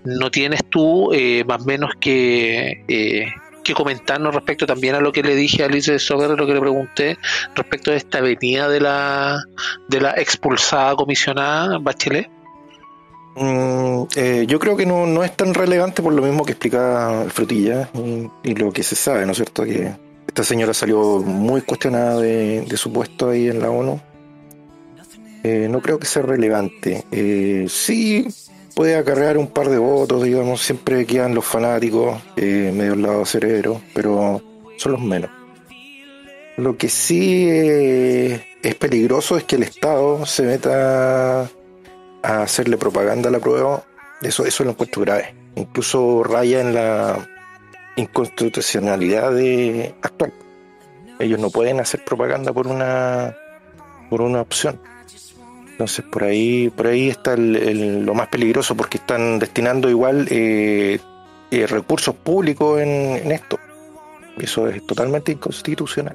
[0.04, 3.26] no tienes tú eh, más o menos que eh,
[3.62, 6.60] que comentarnos respecto también a lo que le dije a Alice Sogar, lo que le
[6.60, 7.18] pregunté
[7.54, 9.44] respecto de esta venida de la,
[9.88, 12.30] de la expulsada comisionada Bachelet.
[13.34, 17.24] Mm, eh, yo creo que no, no, es tan relevante por lo mismo que explica
[17.28, 19.64] Frutilla y, y, lo que se sabe, ¿no es cierto?
[19.64, 19.90] Que
[20.26, 24.00] esta señora salió muy cuestionada de, de su puesto ahí en la ONU.
[25.44, 27.04] Eh, no creo que sea relevante.
[27.10, 28.26] Eh, sí,
[28.74, 33.24] puede acarrear un par de votos, digamos, siempre quedan los fanáticos, eh, medio al lado
[33.24, 34.42] cerebro, pero
[34.76, 35.30] son los menos.
[36.56, 41.42] Lo que sí eh, es peligroso es que el Estado se meta
[42.22, 43.84] a hacerle propaganda a la prueba,
[44.20, 45.34] eso, eso lo encuentro grave.
[45.56, 47.28] Incluso raya en la
[47.96, 50.32] inconstitucionalidad de actual.
[51.18, 53.36] Ellos no pueden hacer propaganda por una
[54.08, 54.80] por una opción.
[55.82, 60.28] Entonces por ahí, por ahí está el, el, lo más peligroso porque están destinando igual
[60.30, 61.00] eh,
[61.50, 63.58] eh, recursos públicos en, en, esto.
[64.38, 66.14] Eso es totalmente inconstitucional.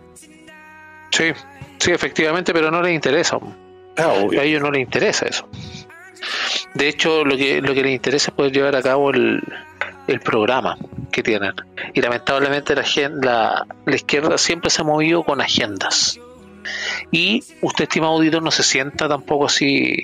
[1.12, 1.34] Sí,
[1.80, 3.38] sí, efectivamente, pero no les interesa.
[3.98, 5.46] Ah, a ellos no les interesa eso.
[6.74, 9.44] De hecho, lo que lo que les interesa es poder llevar a cabo el,
[10.08, 10.78] el programa
[11.12, 11.56] que tienen.
[11.94, 12.86] Y lamentablemente la,
[13.22, 16.22] la, la izquierda siempre se ha movido con agendas
[17.12, 19.96] y usted, estimado auditor, no se sienta tampoco así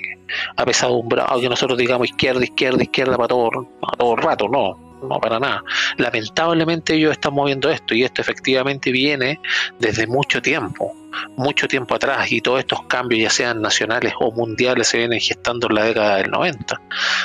[0.56, 3.50] apesadumbrado, que nosotros digamos izquierda, izquierda, izquierda para todo,
[3.80, 5.62] para todo rato, no, no para nada.
[5.96, 9.40] Lamentablemente ellos están moviendo esto y esto efectivamente viene
[9.78, 10.94] desde mucho tiempo,
[11.36, 15.68] mucho tiempo atrás y todos estos cambios, ya sean nacionales o mundiales, se vienen gestando
[15.68, 16.80] en la década del 90.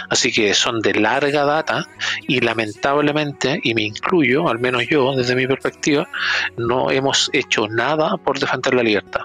[0.10, 1.86] Así que son de larga data
[2.28, 6.08] y lamentablemente, y me incluyo, al menos yo, desde mi perspectiva,
[6.58, 9.22] no hemos hecho nada por defender la libertad.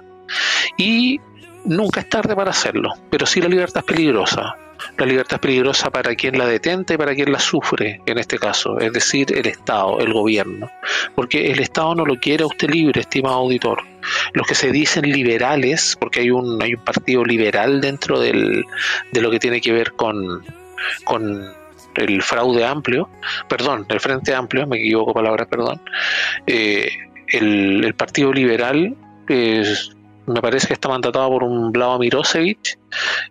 [0.77, 1.21] Y
[1.65, 4.55] nunca es tarde para hacerlo, pero sí la libertad es peligrosa.
[4.99, 8.39] La libertad es peligrosa para quien la detenta y para quien la sufre, en este
[8.39, 10.71] caso, es decir, el Estado, el gobierno.
[11.15, 13.83] Porque el Estado no lo quiere a usted libre, estimado auditor.
[14.33, 18.65] Los que se dicen liberales, porque hay un, hay un partido liberal dentro del,
[19.13, 20.45] de lo que tiene que ver con,
[21.05, 21.55] con
[21.97, 23.09] el fraude amplio,
[23.49, 25.81] perdón, el Frente Amplio, me equivoco palabras, perdón,
[26.47, 26.89] eh,
[27.29, 28.97] el, Partido Liberal
[29.29, 32.79] me parece que está mandatado por un Blava Mirosevic,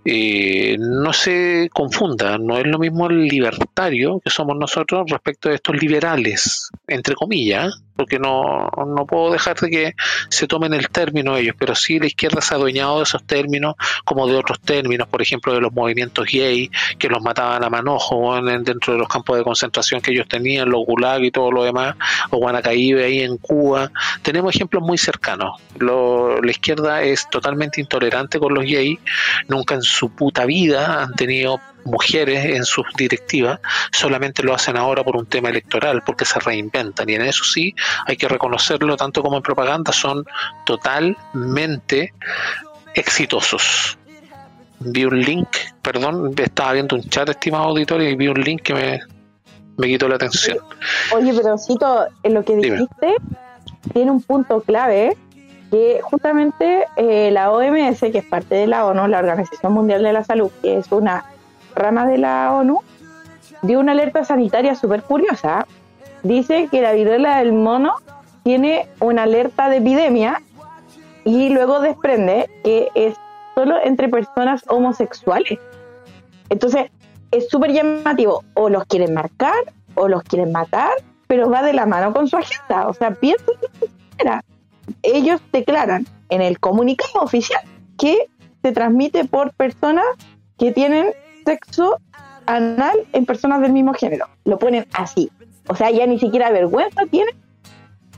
[0.06, 5.56] eh, no se confunda, no es lo mismo el libertario que somos nosotros respecto de
[5.56, 9.96] estos liberales, entre comillas, porque no, no puedo dejar de que
[10.30, 13.76] se tomen el término ellos, pero sí la izquierda se ha adueñado de esos términos
[14.06, 18.40] como de otros términos, por ejemplo de los movimientos gay, que los mataban a manojo
[18.42, 21.96] dentro de los campos de concentración que ellos tenían, los gulag y todo lo demás,
[22.30, 23.92] o Guanacaíbe ahí en Cuba.
[24.22, 25.62] Tenemos ejemplos muy cercanos.
[25.78, 29.00] Lo, la izquierda es totalmente intolerante con los gays,
[29.48, 33.60] nunca en su puta vida han tenido mujeres en sus directivas,
[33.92, 37.10] solamente lo hacen ahora por un tema electoral, porque se reinventan.
[37.10, 37.76] Y en eso sí
[38.06, 40.26] hay que reconocerlo, tanto como en propaganda, son
[40.66, 42.14] totalmente
[42.94, 43.98] exitosos.
[44.80, 45.48] Vi un link,
[45.82, 49.00] perdón, estaba viendo un chat, estimado auditorio, y vi un link que me,
[49.78, 50.58] me quitó la atención.
[51.14, 53.16] Oye, pero Cito, en lo que dijiste, Dime.
[53.94, 55.16] tiene un punto clave
[55.72, 60.14] que justamente eh, la OMS, que es parte de la ONU, la Organización Mundial de
[60.14, 61.26] la Salud, que es una
[61.76, 62.82] rama de la ONU,
[63.62, 65.66] dio una alerta sanitaria súper curiosa.
[66.24, 67.96] Dice que la viruela del mono
[68.44, 70.42] tiene una alerta de epidemia
[71.24, 73.16] y luego desprende que es
[73.56, 75.60] solo entre personas homosexuales.
[76.50, 76.92] Entonces,
[77.32, 78.44] es súper llamativo.
[78.54, 79.56] O los quieren marcar
[79.96, 80.92] o los quieren matar,
[81.28, 82.88] pero va de la mano con su agenda.
[82.88, 83.52] O sea, piensa
[85.02, 87.62] ellos declaran en el comunicado oficial
[87.98, 88.28] que
[88.62, 90.06] se transmite por personas
[90.58, 91.14] que tienen
[91.44, 92.00] sexo
[92.46, 94.28] anal en personas del mismo género.
[94.46, 95.32] Lo ponen así.
[95.68, 97.36] O sea, ya ni siquiera vergüenza tienen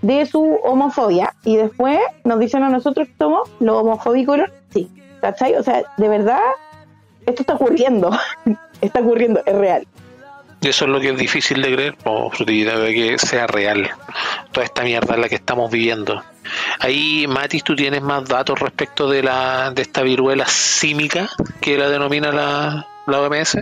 [0.02, 1.34] de su homofobia.
[1.44, 4.40] Y después nos dicen a nosotros que somos los homofóbicos.
[4.70, 4.90] Sí,
[5.22, 5.56] ¿cachai?
[5.56, 6.42] O sea, de verdad,
[7.26, 8.12] esto está ocurriendo.
[8.82, 9.88] está ocurriendo, es real.
[10.62, 13.88] Eso es lo que es difícil de creer, o de que sea real.
[14.52, 16.24] Toda esta mierda en la que estamos viviendo.
[16.80, 21.30] Ahí, Matis, ¿tú tienes más datos respecto de la de esta viruela símica
[21.62, 23.58] que la denomina la, la OMS?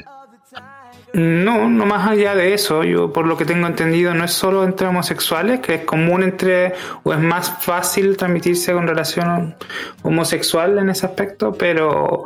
[1.13, 4.63] No, no más allá de eso, yo por lo que tengo entendido no es solo
[4.63, 6.73] entre homosexuales, que es común entre,
[7.03, 9.55] o es más fácil transmitirse con relación
[10.01, 12.25] homosexual en ese aspecto, pero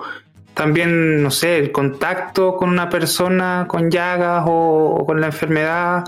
[0.54, 6.06] también, no sé, el contacto con una persona con llagas o, con la enfermedad,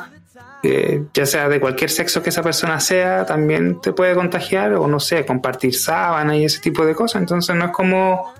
[1.14, 5.02] ya sea de cualquier sexo que esa persona sea, también te puede contagiar, o no
[5.02, 8.34] sé, compartir sábana y ese tipo de cosas, entonces no es como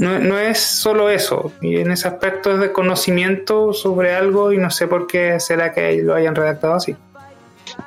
[0.00, 4.58] no, no, es solo eso, y en ese aspecto es de conocimiento sobre algo y
[4.58, 6.96] no sé por qué será que lo hayan redactado así.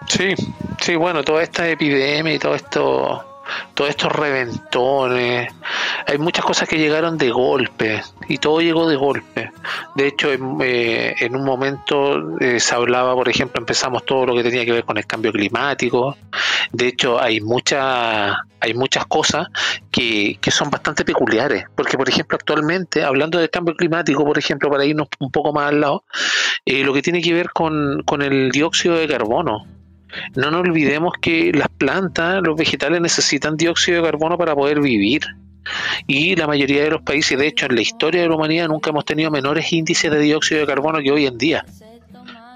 [0.08, 0.34] Sí,
[0.80, 3.33] sí, bueno, toda esta epidemia y todo esto
[3.74, 5.52] todos estos reventones,
[6.08, 9.52] hay muchas cosas que llegaron de golpe y todo llegó de golpe.
[9.96, 14.44] De hecho, en, eh, un momento eh, se hablaba, por ejemplo, empezamos todo lo que
[14.44, 16.16] tenía que ver con el cambio climático.
[16.72, 19.48] De hecho, hay muchas hay muchas cosas
[19.92, 24.70] que, que son bastante peculiares, porque por ejemplo actualmente, hablando del cambio climático, por ejemplo,
[24.70, 26.06] para irnos un poco más al lado,
[26.66, 29.66] eh, lo que tiene que ver con, con el dióxido de carbono.
[30.36, 35.22] No nos olvidemos que las plantas, los vegetales necesitan dióxido de carbono para poder vivir.
[36.08, 38.90] Y la mayoría de los países, de hecho, en la historia de la humanidad nunca
[38.90, 41.66] hemos tenido menores índices de dióxido de carbono que hoy en día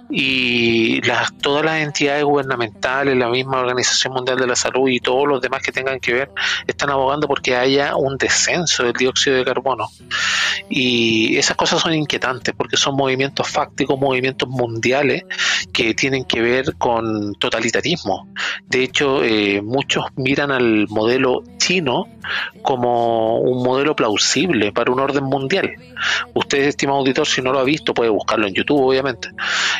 [0.09, 5.27] y las, todas las entidades gubernamentales, la misma Organización Mundial de la Salud y todos
[5.27, 6.31] los demás que tengan que ver
[6.65, 9.89] están abogando porque haya un descenso del dióxido de carbono.
[10.69, 15.23] Y esas cosas son inquietantes porque son movimientos fácticos, movimientos mundiales
[15.73, 18.27] que tienen que ver con totalitarismo.
[18.65, 22.07] De hecho, eh, muchos miran al modelo chino
[22.61, 25.71] como un modelo plausible para un orden mundial.
[26.33, 29.29] Usted, estimado auditor, si no lo ha visto, puede buscarlo en YouTube, obviamente.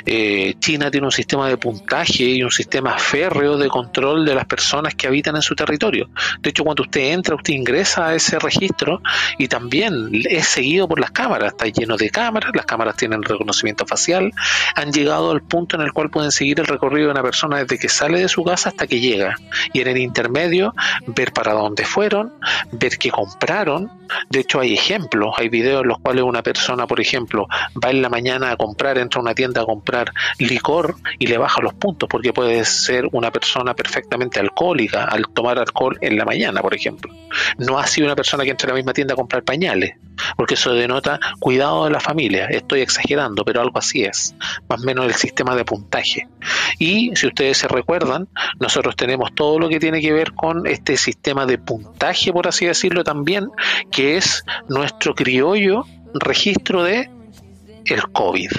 [0.05, 0.16] Eh,
[0.59, 4.95] China tiene un sistema de puntaje y un sistema férreo de control de las personas
[4.95, 6.09] que habitan en su territorio.
[6.39, 9.01] De hecho, cuando usted entra, usted ingresa a ese registro
[9.37, 11.53] y también es seguido por las cámaras.
[11.53, 14.31] Está lleno de cámaras, las cámaras tienen reconocimiento facial,
[14.75, 17.77] han llegado al punto en el cual pueden seguir el recorrido de una persona desde
[17.77, 19.35] que sale de su casa hasta que llega.
[19.73, 20.73] Y en el intermedio,
[21.07, 22.33] ver para dónde fueron,
[22.71, 23.91] ver qué compraron.
[24.29, 27.47] De hecho, hay ejemplos, hay videos en los cuales una persona, por ejemplo,
[27.83, 30.06] va en la mañana a comprar, entra a una tienda a comprar
[30.39, 35.59] licor y le baja los puntos, porque puede ser una persona perfectamente alcohólica al tomar
[35.59, 37.13] alcohol en la mañana, por ejemplo.
[37.57, 39.95] No sido una persona que entra a la misma tienda a comprar pañales,
[40.35, 42.45] porque eso denota cuidado de la familia.
[42.45, 44.35] Estoy exagerando, pero algo así es,
[44.69, 46.27] más o menos el sistema de puntaje.
[46.77, 48.27] Y si ustedes se recuerdan,
[48.59, 52.65] nosotros tenemos todo lo que tiene que ver con este sistema de puntaje, por así
[52.65, 53.49] decirlo también,
[53.91, 57.09] que es nuestro criollo registro de
[57.85, 58.51] el COVID.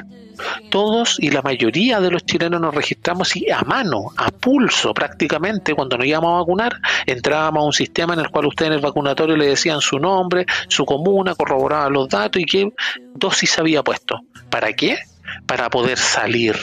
[0.70, 5.74] Todos y la mayoría de los chilenos nos registramos y a mano, a pulso prácticamente,
[5.74, 8.82] cuando nos íbamos a vacunar, entrábamos a un sistema en el cual ustedes en el
[8.82, 12.72] vacunatorio le decían su nombre, su comuna, corroboraban los datos y qué
[13.14, 14.20] dosis había puesto.
[14.50, 14.98] ¿Para qué?
[15.46, 16.56] Para poder salir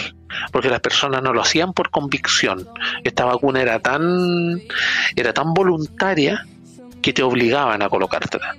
[0.52, 2.68] porque las personas no lo hacían por convicción.
[3.04, 4.62] Esta vacuna era tan
[5.16, 6.46] era tan voluntaria
[7.06, 8.56] que te obligaban a colocártela.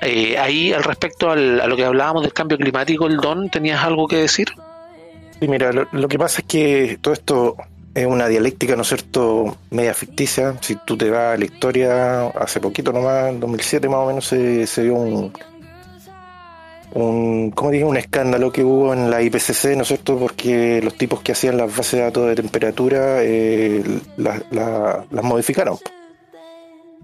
[0.00, 4.06] Eh, ahí, al respecto a lo que hablábamos del cambio climático, el Don, ¿tenías algo
[4.06, 4.50] que decir?
[5.40, 7.56] Sí, mira, lo, que pasa es que todo esto
[7.92, 10.54] es una dialéctica, ¿no es cierto?, media ficticia.
[10.60, 14.26] Si tú te vas a la historia, hace poquito nomás, en 2007 más o menos,
[14.28, 15.32] se, se dio un,
[16.92, 17.84] un, ¿cómo dije?
[17.84, 20.20] un escándalo que hubo en la IPCC, ¿no es cierto?
[20.20, 23.82] Porque los tipos que hacían las bases de datos de temperatura eh,
[24.18, 25.78] las modificaron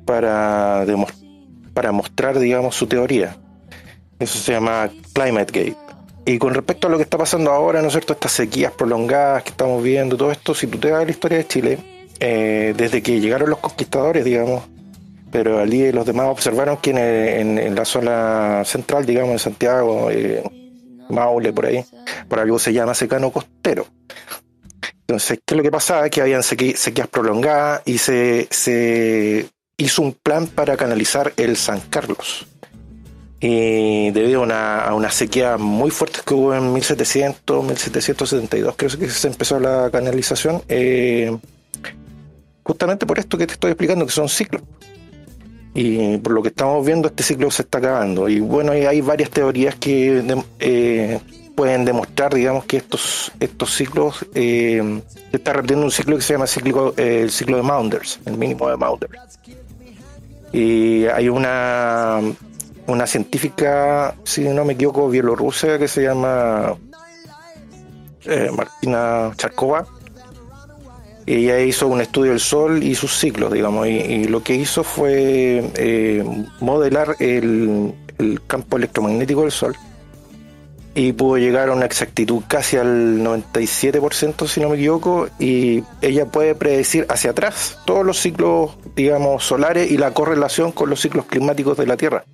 [0.08, 0.86] para,
[1.74, 3.36] para mostrar, digamos, su teoría.
[4.18, 5.76] Eso se llama Climate Gate.
[6.24, 8.14] Y con respecto a lo que está pasando ahora, ¿no es cierto?
[8.14, 11.36] Estas sequías prolongadas que estamos viendo, todo esto, si tú te vas a la historia
[11.36, 11.78] de Chile,
[12.20, 14.62] eh, desde que llegaron los conquistadores, digamos,
[15.30, 20.42] pero allí los demás observaron que en, la zona central, digamos, de Santiago, eh,
[21.10, 21.84] Maule, por ahí,
[22.28, 23.86] por algo se llama secano costero.
[25.00, 26.08] Entonces, ¿qué es lo que pasaba?
[26.08, 28.48] Que habían sequías prolongadas y se
[29.78, 32.46] hizo un plan para canalizar el San Carlos.
[33.40, 39.28] Y debido a una, sequía muy fuerte que hubo en 1700, 1772, creo que se
[39.28, 41.38] empezó la canalización, eh,
[42.64, 44.62] justamente por esto que te estoy explicando, que son ciclos.
[45.72, 48.28] Y por lo que estamos viendo, este ciclo se está acabando.
[48.28, 50.24] Y bueno, hay varias teorías que
[50.58, 51.20] eh,
[51.54, 55.00] pueden demostrar, digamos, que estos, estos ciclos, eh,
[55.30, 58.68] se está repitiendo un ciclo que se llama ciclo, el ciclo de Maunders, el mínimo
[58.68, 59.38] de Maunders.
[60.52, 62.20] Y hay una,
[62.86, 66.74] una científica, si no me equivoco, bielorrusa que se llama
[68.24, 69.86] eh, Martina Charkova.
[71.26, 75.70] Ella hizo un estudio del Sol y sus ciclos, digamos, y, lo que hizo fue
[75.74, 76.24] eh,
[76.60, 77.94] modelar el,
[78.46, 79.76] campo electromagnético del Sol
[80.94, 86.26] y pudo llegar a una exactitud casi al 97%, si no me equivoco, y ella
[86.26, 91.26] puede predecir hacia atrás todos los ciclos, digamos, solares y la correlación con los ciclos
[91.26, 92.24] climáticos de la Tierra.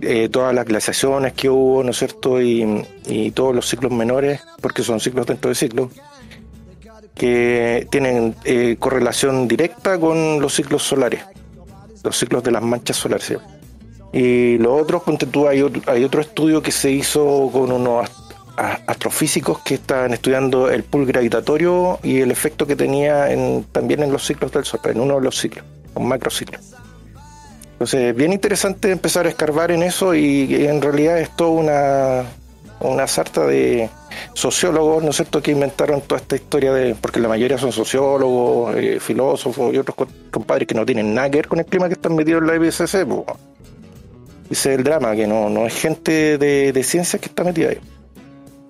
[0.00, 2.40] Eh, todas las glaciaciones que hubo, ¿no es cierto?
[2.40, 5.90] Y, y todos los ciclos menores, porque son ciclos dentro de ciclos,
[7.14, 11.22] que tienen eh, correlación directa con los ciclos solares,
[12.04, 13.26] los ciclos de las manchas solares.
[13.26, 13.34] ¿sí?
[14.18, 15.02] Y los otros,
[15.46, 18.08] hay otro, hay otro estudio que se hizo con unos
[18.56, 24.10] astrofísicos que están estudiando el pool gravitatorio y el efecto que tenía en, también en
[24.10, 26.58] los ciclos del Sol, en uno de los ciclos, un macrociclo.
[27.72, 32.22] Entonces, bien interesante empezar a escarbar en eso y, en realidad es toda una,
[32.80, 33.90] una sarta de
[34.32, 38.74] sociólogos, ¿no es cierto?, que inventaron toda esta historia de, porque la mayoría son sociólogos,
[38.76, 41.88] eh, filósofos y otros co- compadres que no tienen nada que ver con el clima
[41.88, 43.26] que están metidos en la IPCC, po.
[44.50, 47.70] Ese es el drama, que no, no es gente de, de ciencias que está metida
[47.70, 47.78] ahí.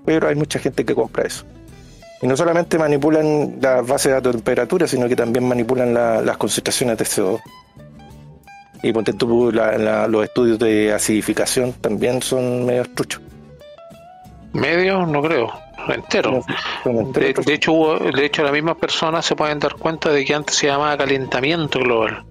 [0.05, 1.45] Pero hay mucha gente que compra eso.
[2.23, 6.23] Y no solamente manipulan las bases de datos de temperatura, sino que también manipulan la-
[6.23, 7.41] las concentraciones de CO2.
[8.83, 8.93] Y
[9.53, 13.21] la- la- los estudios de acidificación también son medio truchos.
[14.53, 15.53] Medio, no creo,
[15.89, 16.43] entero.
[16.83, 20.35] Son enteros De, hecho, de hecho, las mismas personas se pueden dar cuenta de que
[20.35, 22.25] antes se llamaba calentamiento global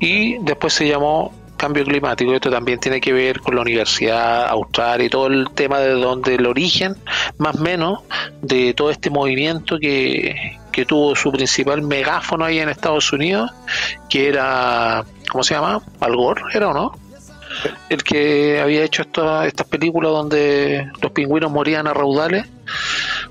[0.00, 2.32] y después se llamó cambio climático.
[2.34, 6.34] Esto también tiene que ver con la Universidad Austral y todo el tema de donde
[6.34, 6.96] el origen,
[7.38, 8.00] más o menos,
[8.42, 13.50] de todo este movimiento que, que tuvo su principal megáfono ahí en Estados Unidos,
[14.08, 15.82] que era, ¿cómo se llama?
[16.00, 16.92] Al Gore, ¿era o no?
[17.88, 22.46] El que había hecho esta- estas películas donde los pingüinos morían a raudales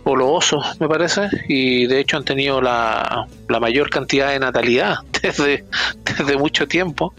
[0.05, 4.39] o los osos, me parece, y de hecho han tenido la, la mayor cantidad de
[4.39, 5.65] natalidad desde,
[6.17, 7.13] desde mucho tiempo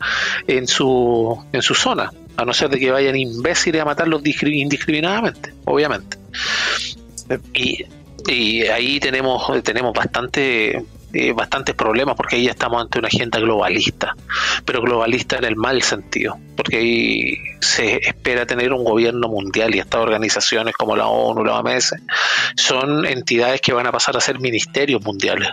[0.46, 4.60] en su, en su zona, a no ser de que vayan imbéciles a matarlos discri-
[4.60, 6.16] indiscriminadamente, obviamente.
[7.54, 7.84] Y,
[8.28, 10.84] y ahí tenemos, tenemos bastante
[11.34, 14.14] bastantes problemas porque ahí ya estamos ante una agenda globalista,
[14.64, 19.78] pero globalista en el mal sentido, porque ahí se espera tener un gobierno mundial y
[19.78, 21.94] estas organizaciones como la ONU, la OMS,
[22.56, 25.48] son entidades que van a pasar a ser ministerios mundiales,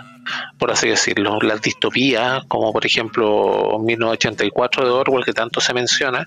[0.58, 1.38] por así decirlo.
[1.40, 6.26] Las distopías, como por ejemplo 1984 de Orwell, que tanto se menciona,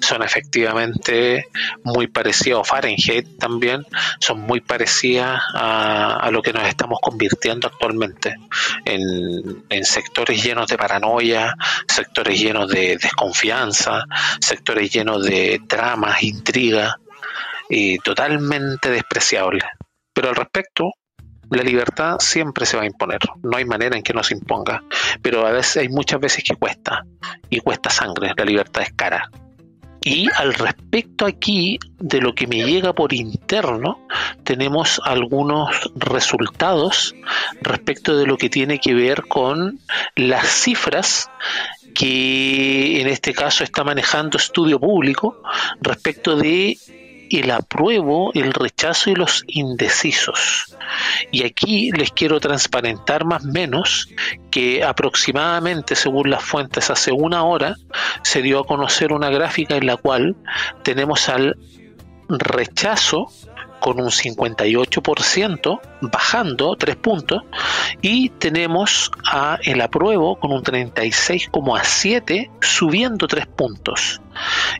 [0.00, 1.48] son efectivamente
[1.84, 3.84] muy parecidas, o Fahrenheit también,
[4.20, 8.34] son muy parecidas a lo que nos estamos convirtiendo actualmente,
[8.84, 11.54] en, sectores llenos de paranoia,
[11.86, 14.04] sectores llenos de desconfianza,
[14.40, 16.94] sectores llenos de tramas, intrigas,
[17.68, 19.64] y totalmente despreciables.
[20.12, 20.92] Pero al respecto,
[21.50, 24.82] la libertad siempre se va a imponer, no hay manera en que no se imponga,
[25.22, 27.04] pero a veces hay muchas veces que cuesta,
[27.48, 29.30] y cuesta sangre, la libertad es cara.
[30.00, 34.06] Y al respecto aquí de lo que me llega por interno,
[34.44, 37.14] tenemos algunos resultados
[37.60, 39.80] respecto de lo que tiene que ver con
[40.16, 41.30] las cifras
[41.94, 45.42] que en este caso está manejando estudio público
[45.80, 46.78] respecto de
[47.30, 50.76] el apruebo, el rechazo y los indecisos.
[51.30, 54.08] Y aquí les quiero transparentar más o menos
[54.50, 57.76] que aproximadamente, según las fuentes, hace una hora
[58.22, 60.36] se dio a conocer una gráfica en la cual
[60.82, 61.56] tenemos al
[62.28, 63.28] rechazo
[63.80, 67.42] con un 58%, bajando 3 puntos,
[68.02, 74.20] y tenemos a el apruebo con un 36,7, subiendo 3 puntos.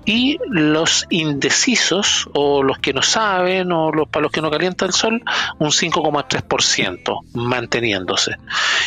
[0.05, 4.85] Y los indecisos, o los que no saben, o los para los que no calienta
[4.85, 5.23] el sol,
[5.59, 8.37] un 5,3%, manteniéndose.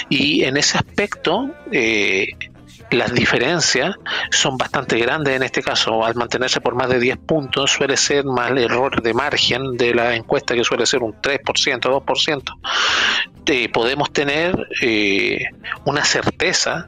[0.09, 2.28] Y en ese aspecto, eh,
[2.92, 3.96] las diferencias
[4.32, 6.06] son bastante grandes en este caso.
[6.06, 9.94] Al mantenerse por más de 10 puntos suele ser más el error de margen de
[9.94, 12.44] la encuesta que suele ser un 3%, 2%.
[13.46, 15.46] Eh, podemos tener eh,
[15.86, 16.88] una certeza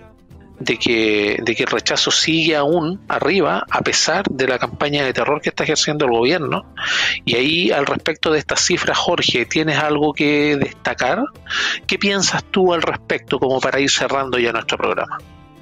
[0.60, 5.14] de que, de que el rechazo sigue aún arriba a pesar de la campaña de
[5.14, 6.74] terror que está ejerciendo el gobierno.
[7.26, 11.24] Y ahí al respecto de estas cifras, Jorge, ¿tienes algo que destacar?
[11.88, 15.18] ¿Qué piensas tú al respecto como para ir cerrando ya nuestro programa?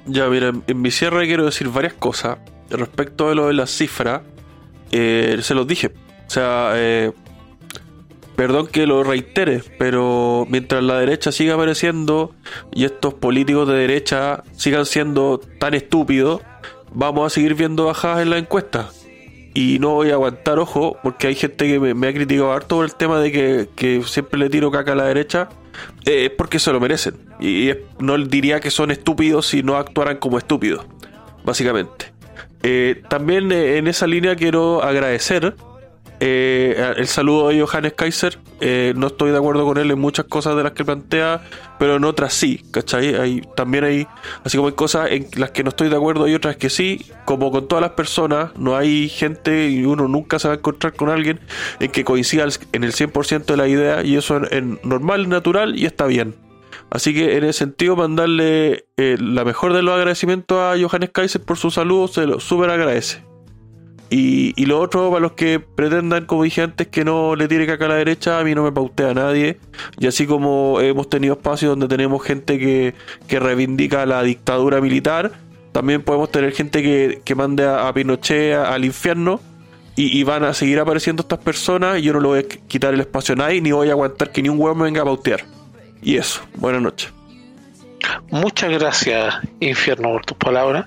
[0.06, 2.38] Ya, mira, en- mi cierre quiero decir varias cosas.
[2.70, 4.22] Respecto de lo de las cifras,
[4.90, 5.88] eh, se los dije.
[6.26, 7.12] O sea, eh,
[8.36, 12.34] perdón que lo reitere, pero mientras la derecha siga apareciendo
[12.72, 16.40] y estos políticos de derecha sigan siendo tan estúpidos,
[16.92, 18.88] vamos a seguir viendo bajadas en la encuesta.
[19.54, 22.76] Y no voy a aguantar ojo, porque hay gente que me, me ha criticado harto
[22.76, 25.50] por el tema de que, que siempre le tiro caca a la derecha.
[26.06, 27.14] Eh, es porque se lo merecen.
[27.42, 30.86] Y no diría que son estúpidos si no actuaran como estúpidos,
[31.44, 32.12] básicamente.
[32.62, 35.56] Eh, también eh, en esa línea quiero agradecer
[36.24, 38.38] eh, el saludo de Johannes Kaiser.
[38.60, 41.42] Eh, no estoy de acuerdo con él en muchas cosas de las que plantea,
[41.80, 43.16] pero en otras sí, ¿cachai?
[43.16, 44.06] Hay, también hay,
[44.44, 47.10] así como hay cosas en las que no estoy de acuerdo y otras que sí,
[47.24, 50.92] como con todas las personas, no hay gente y uno nunca se va a encontrar
[50.92, 51.40] con alguien
[51.80, 55.86] en que coincida en el 100% de la idea y eso es normal, natural y
[55.86, 56.36] está bien.
[56.92, 61.40] Así que en ese sentido, mandarle eh, la mejor de los agradecimientos a Johannes Kaiser
[61.40, 63.22] por su saludo, se lo súper agradece.
[64.10, 67.86] Y, lo otro, para los que pretendan, como dije antes, que no le tire caca
[67.86, 69.58] a la derecha, a mí no me pautea a nadie.
[69.98, 72.94] Y así como hemos tenido espacios donde tenemos gente que,
[73.38, 75.32] reivindica la dictadura militar,
[75.72, 79.40] también podemos tener gente que, mande a, Pinochet al infierno.
[79.96, 81.98] Y, van a seguir apareciendo estas personas.
[81.98, 84.30] Y yo no le voy a quitar el espacio a nadie, ni voy a aguantar
[84.30, 85.42] que ni un huevo me venga a pautear.
[86.02, 87.12] Y eso, buenas noches.
[88.30, 90.86] Muchas gracias, Infierno, por tus palabras.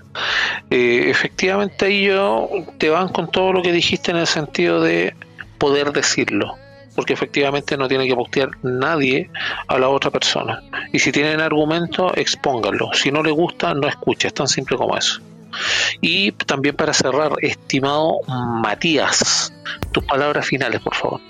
[0.69, 5.15] Eh, efectivamente, ellos te van con todo lo que dijiste en el sentido de
[5.57, 6.55] poder decirlo,
[6.95, 9.29] porque efectivamente no tiene que postear nadie
[9.67, 10.61] a la otra persona.
[10.91, 12.89] Y si tienen argumento, expónganlo.
[12.93, 15.21] Si no le gusta, no escuche, es tan simple como eso.
[16.01, 19.53] Y también para cerrar, estimado Matías,
[19.93, 21.21] tus palabras finales, por favor.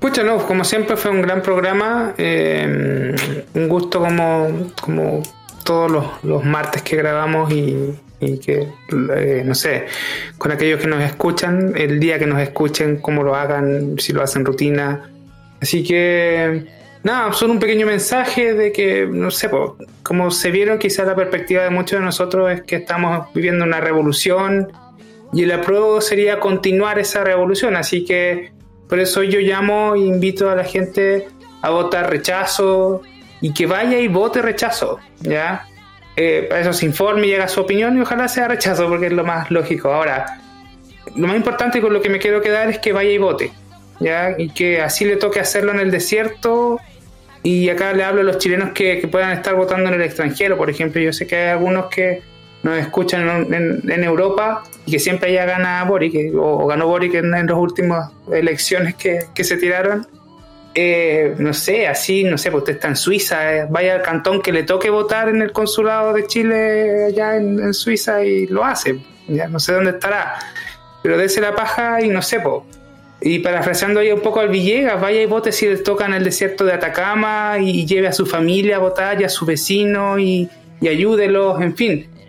[0.00, 3.14] Pucha, no, como siempre fue un gran programa, eh,
[3.52, 5.22] un gusto como, como
[5.62, 5.90] todos
[6.22, 8.66] los, martes que grabamos y, que,
[9.14, 9.84] eh, no sé,
[10.38, 14.22] con aquellos que nos escuchan, el día que nos escuchen, cómo lo hagan, si lo
[14.22, 15.10] hacen rutina.
[15.60, 16.64] Así que,
[17.02, 19.50] nada, solo un pequeño mensaje de que, no sé,
[20.02, 23.80] como se vieron, quizás la perspectiva de muchos de nosotros es que estamos viviendo una
[23.80, 24.72] revolución
[25.34, 27.76] y el apruebo sería continuar esa revolución.
[27.76, 28.50] Así que
[28.90, 31.28] por eso yo llamo e invito a la gente
[31.62, 33.02] a votar rechazo
[33.40, 35.66] y que vaya y vote rechazo, ¿ya?
[36.16, 39.12] Eh, para eso se informe y haga su opinión y ojalá sea rechazo porque es
[39.12, 39.92] lo más lógico.
[39.92, 40.40] Ahora,
[41.16, 43.52] lo más importante con lo que me quiero quedar es que vaya y vote,
[44.00, 44.34] ¿ya?
[44.36, 46.80] Y que así le toque hacerlo en el desierto
[47.42, 50.68] y acá le hablo a los chilenos que, puedan estar votando en el extranjero, por
[50.68, 52.22] ejemplo, yo sé que hay algunos que
[52.62, 57.56] nos escuchan en, Europa y que siempre ya gana Boric, o, ganó Boric en, las
[57.56, 60.06] últimas elecciones que, se tiraron.
[60.74, 64.40] Eh, no sé, así, no sé, pues usted está en Suiza, eh, vaya al cantón
[64.40, 69.00] que le toque votar en el consulado de Chile allá en, Suiza y lo hace,
[69.26, 70.36] ya no sé dónde estará,
[71.02, 72.62] pero dése la paja y no sé, pues.
[73.20, 76.22] Y parafraseando ahí un poco al Villegas, vaya y vote si le toca en el
[76.22, 80.48] desierto de Atacama y, lleve a su familia a votar y a su vecino y,
[80.80, 82.19] y ayúdelos, en fin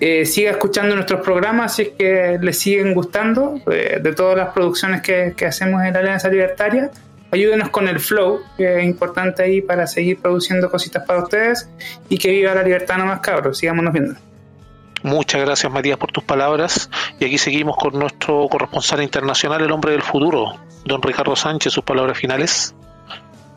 [0.00, 4.48] eh, siga escuchando nuestros programas si es que les siguen gustando eh, de todas las
[4.48, 6.90] producciones que, hacemos en la Alianza Libertaria.
[7.30, 11.68] Ayúdenos con el flow, que es importante ahí para seguir produciendo cositas para ustedes
[12.08, 13.58] y que viva la libertad no más cabros.
[13.58, 14.14] Sigámonos viendo.
[15.02, 19.92] Muchas gracias Matías por tus palabras y aquí seguimos con nuestro corresponsal internacional, el hombre
[19.92, 22.74] del futuro, don Ricardo Sánchez, sus palabras finales.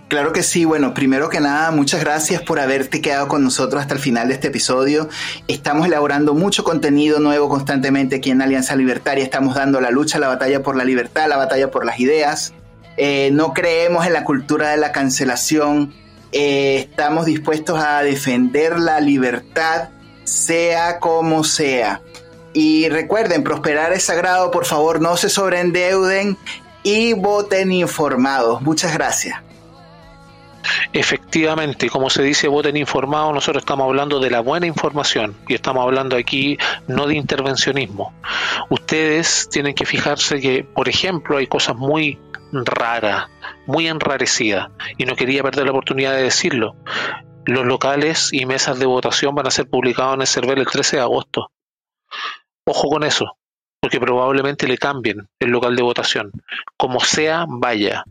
[0.07, 3.95] Claro que sí, bueno, primero que nada, muchas gracias por haberte quedado con nosotros hasta
[3.95, 5.09] el final de este episodio.
[5.47, 10.27] Estamos elaborando mucho contenido nuevo constantemente aquí en Alianza Libertaria, estamos dando la lucha, la
[10.27, 12.53] batalla por la libertad, la batalla por las ideas.
[12.97, 15.93] Eh, no creemos en la cultura de la cancelación,
[16.31, 19.89] eh, estamos dispuestos a defender la libertad,
[20.25, 22.01] sea como sea.
[22.53, 26.37] Y recuerden, prosperar es sagrado, por favor no se sobreendeuden
[26.83, 28.61] y voten informados.
[28.61, 29.37] Muchas gracias.
[30.93, 35.83] Efectivamente, como se dice, voten informados, nosotros estamos hablando de la buena información y estamos
[35.83, 36.57] hablando aquí
[36.87, 38.13] no de intervencionismo.
[38.69, 42.19] Ustedes tienen que fijarse que, por ejemplo, hay cosas muy
[42.51, 43.29] raras,
[43.65, 46.75] muy enrarecidas, y no quería perder la oportunidad de decirlo.
[47.45, 50.97] Los locales y mesas de votación van a ser publicados en el server el 13
[50.97, 51.51] de agosto.
[52.65, 53.37] Ojo con eso,
[53.81, 56.31] porque probablemente le cambien el local de votación.
[56.77, 58.05] Como sea, vaya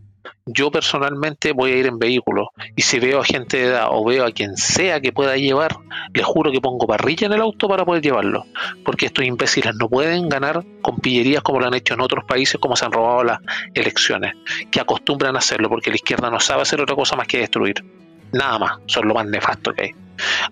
[0.47, 4.05] yo personalmente voy a ir en vehículo y si veo a gente de edad o
[4.05, 5.77] veo a quien sea que pueda llevar,
[6.13, 8.45] les juro que pongo parrilla en el auto para poder llevarlo,
[8.85, 12.61] porque estos imbéciles no pueden ganar con pillerías como lo han hecho en otros países
[12.61, 13.41] como se han robado las
[13.75, 14.35] elecciones,
[14.71, 17.85] que acostumbran a hacerlo porque la izquierda no sabe hacer otra cosa más que destruir.
[18.33, 19.91] Nada más, son lo más nefasto que hay.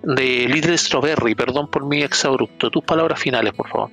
[0.02, 3.90] De Little Strawberry, perdón por mi exabrupto, tus palabras finales, por favor.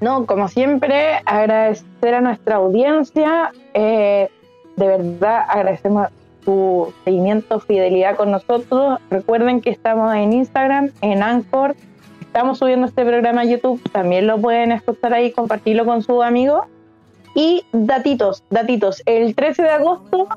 [0.00, 3.52] No, como siempre, agradecer a nuestra audiencia.
[3.74, 4.30] Eh,
[4.76, 6.08] de verdad agradecemos
[6.44, 8.98] su seguimiento, fidelidad con nosotros.
[9.10, 11.76] Recuerden que estamos en Instagram, en Anchor.
[12.20, 13.80] Estamos subiendo este programa a YouTube.
[13.92, 16.64] También lo pueden escuchar ahí, compartirlo con sus amigos.
[17.34, 19.02] Y datitos, datitos.
[19.06, 20.28] El 13 de agosto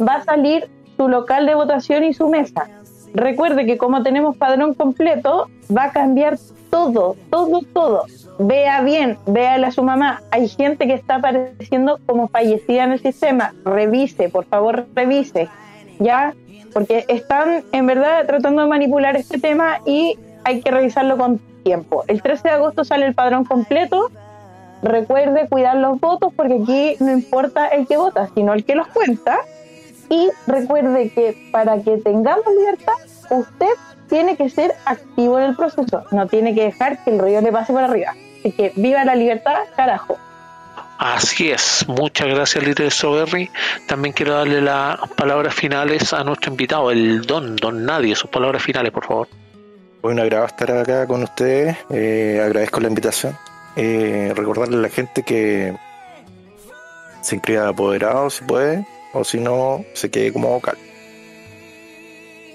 [0.00, 2.68] va a salir su local de votación y su mesa.
[3.14, 6.36] Recuerde que como tenemos padrón completo, va a cambiar
[6.70, 8.04] todo, todo, todo.
[8.38, 10.22] Vea bien, véale a su mamá.
[10.30, 13.54] Hay gente que está apareciendo como fallecida en el sistema.
[13.64, 15.48] Revise, por favor, revise.
[15.98, 16.34] ¿Ya?
[16.72, 22.04] Porque están en verdad tratando de manipular este tema y hay que revisarlo con tiempo.
[22.08, 24.10] El 13 de agosto sale el padrón completo.
[24.82, 28.88] Recuerde cuidar los votos porque aquí no importa el que vota, sino el que los
[28.88, 29.38] cuenta.
[30.10, 32.92] Y recuerde que para que tengamos libertad,
[33.30, 33.70] usted
[34.08, 37.50] tiene que ser activo en el proceso, no tiene que dejar que el río le
[37.50, 38.12] pase por arriba.
[38.44, 40.18] Así que viva la libertad, carajo.
[40.98, 43.50] Así es, muchas gracias líder Soberri.
[43.86, 48.62] También quiero darle las palabras finales a nuestro invitado, el Don, Don Nadie, sus palabras
[48.62, 49.28] finales, por favor.
[50.02, 53.36] Fue un agrado estar acá con ustedes, eh, agradezco la invitación.
[53.76, 55.74] Eh, recordarle a la gente que
[57.22, 60.76] se inscriba apoderado si puede, o si no, se quede como vocal.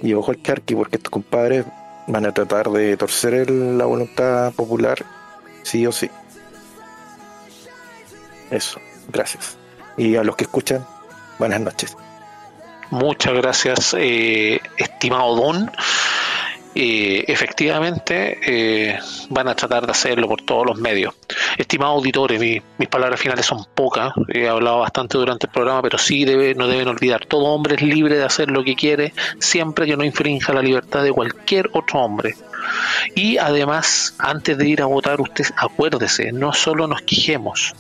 [0.04, 1.66] Y ojo al charqui, porque estos compadres
[2.08, 4.98] van a tratar de torcer el- la voluntad popular,
[5.70, 6.10] sí o sí.
[8.50, 8.80] Eso,
[9.10, 9.58] gracias.
[9.98, 10.86] Y a los que escuchan,
[11.38, 11.96] buenas noches.
[12.90, 15.72] Muchas gracias, eh, estimado Don.
[16.76, 21.14] Eh, efectivamente, eh, van a tratar de hacerlo por todos los medios.
[21.58, 24.14] Estimados auditores, mi- mis palabras finales son pocas.
[24.30, 27.82] He hablado bastante durante el programa, pero sí debe, no deben olvidar: todo hombre es
[27.82, 32.00] libre de hacer lo que quiere, siempre que no infrinja la libertad de cualquier otro
[32.00, 32.36] hombre.
[33.16, 37.74] Y además, antes de ir a votar, usted acuérdese, no solo nos quejemos,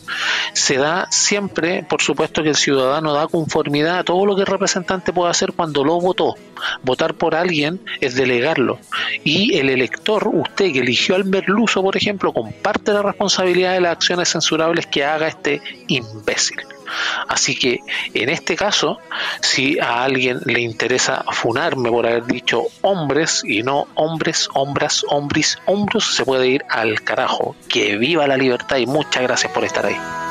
[0.54, 4.48] se da siempre, por supuesto, que el ciudadano da conformidad a todo lo que el
[4.48, 6.36] representante puede hacer cuando lo votó.
[6.84, 8.80] Votar por alguien es delegarlo.
[9.24, 13.94] Y el elector, usted que eligió al merluzo, por ejemplo, comparte la responsabilidad de las
[13.94, 16.58] acciones censurables que haga este imbécil.
[17.28, 17.80] Así que
[18.14, 18.99] en este caso,
[19.41, 25.57] si a alguien le interesa funarme por haber dicho hombres y no hombres, hombras, hombris,
[25.66, 27.56] hombros, se puede ir al carajo.
[27.68, 30.29] Que viva la libertad y muchas gracias por estar ahí.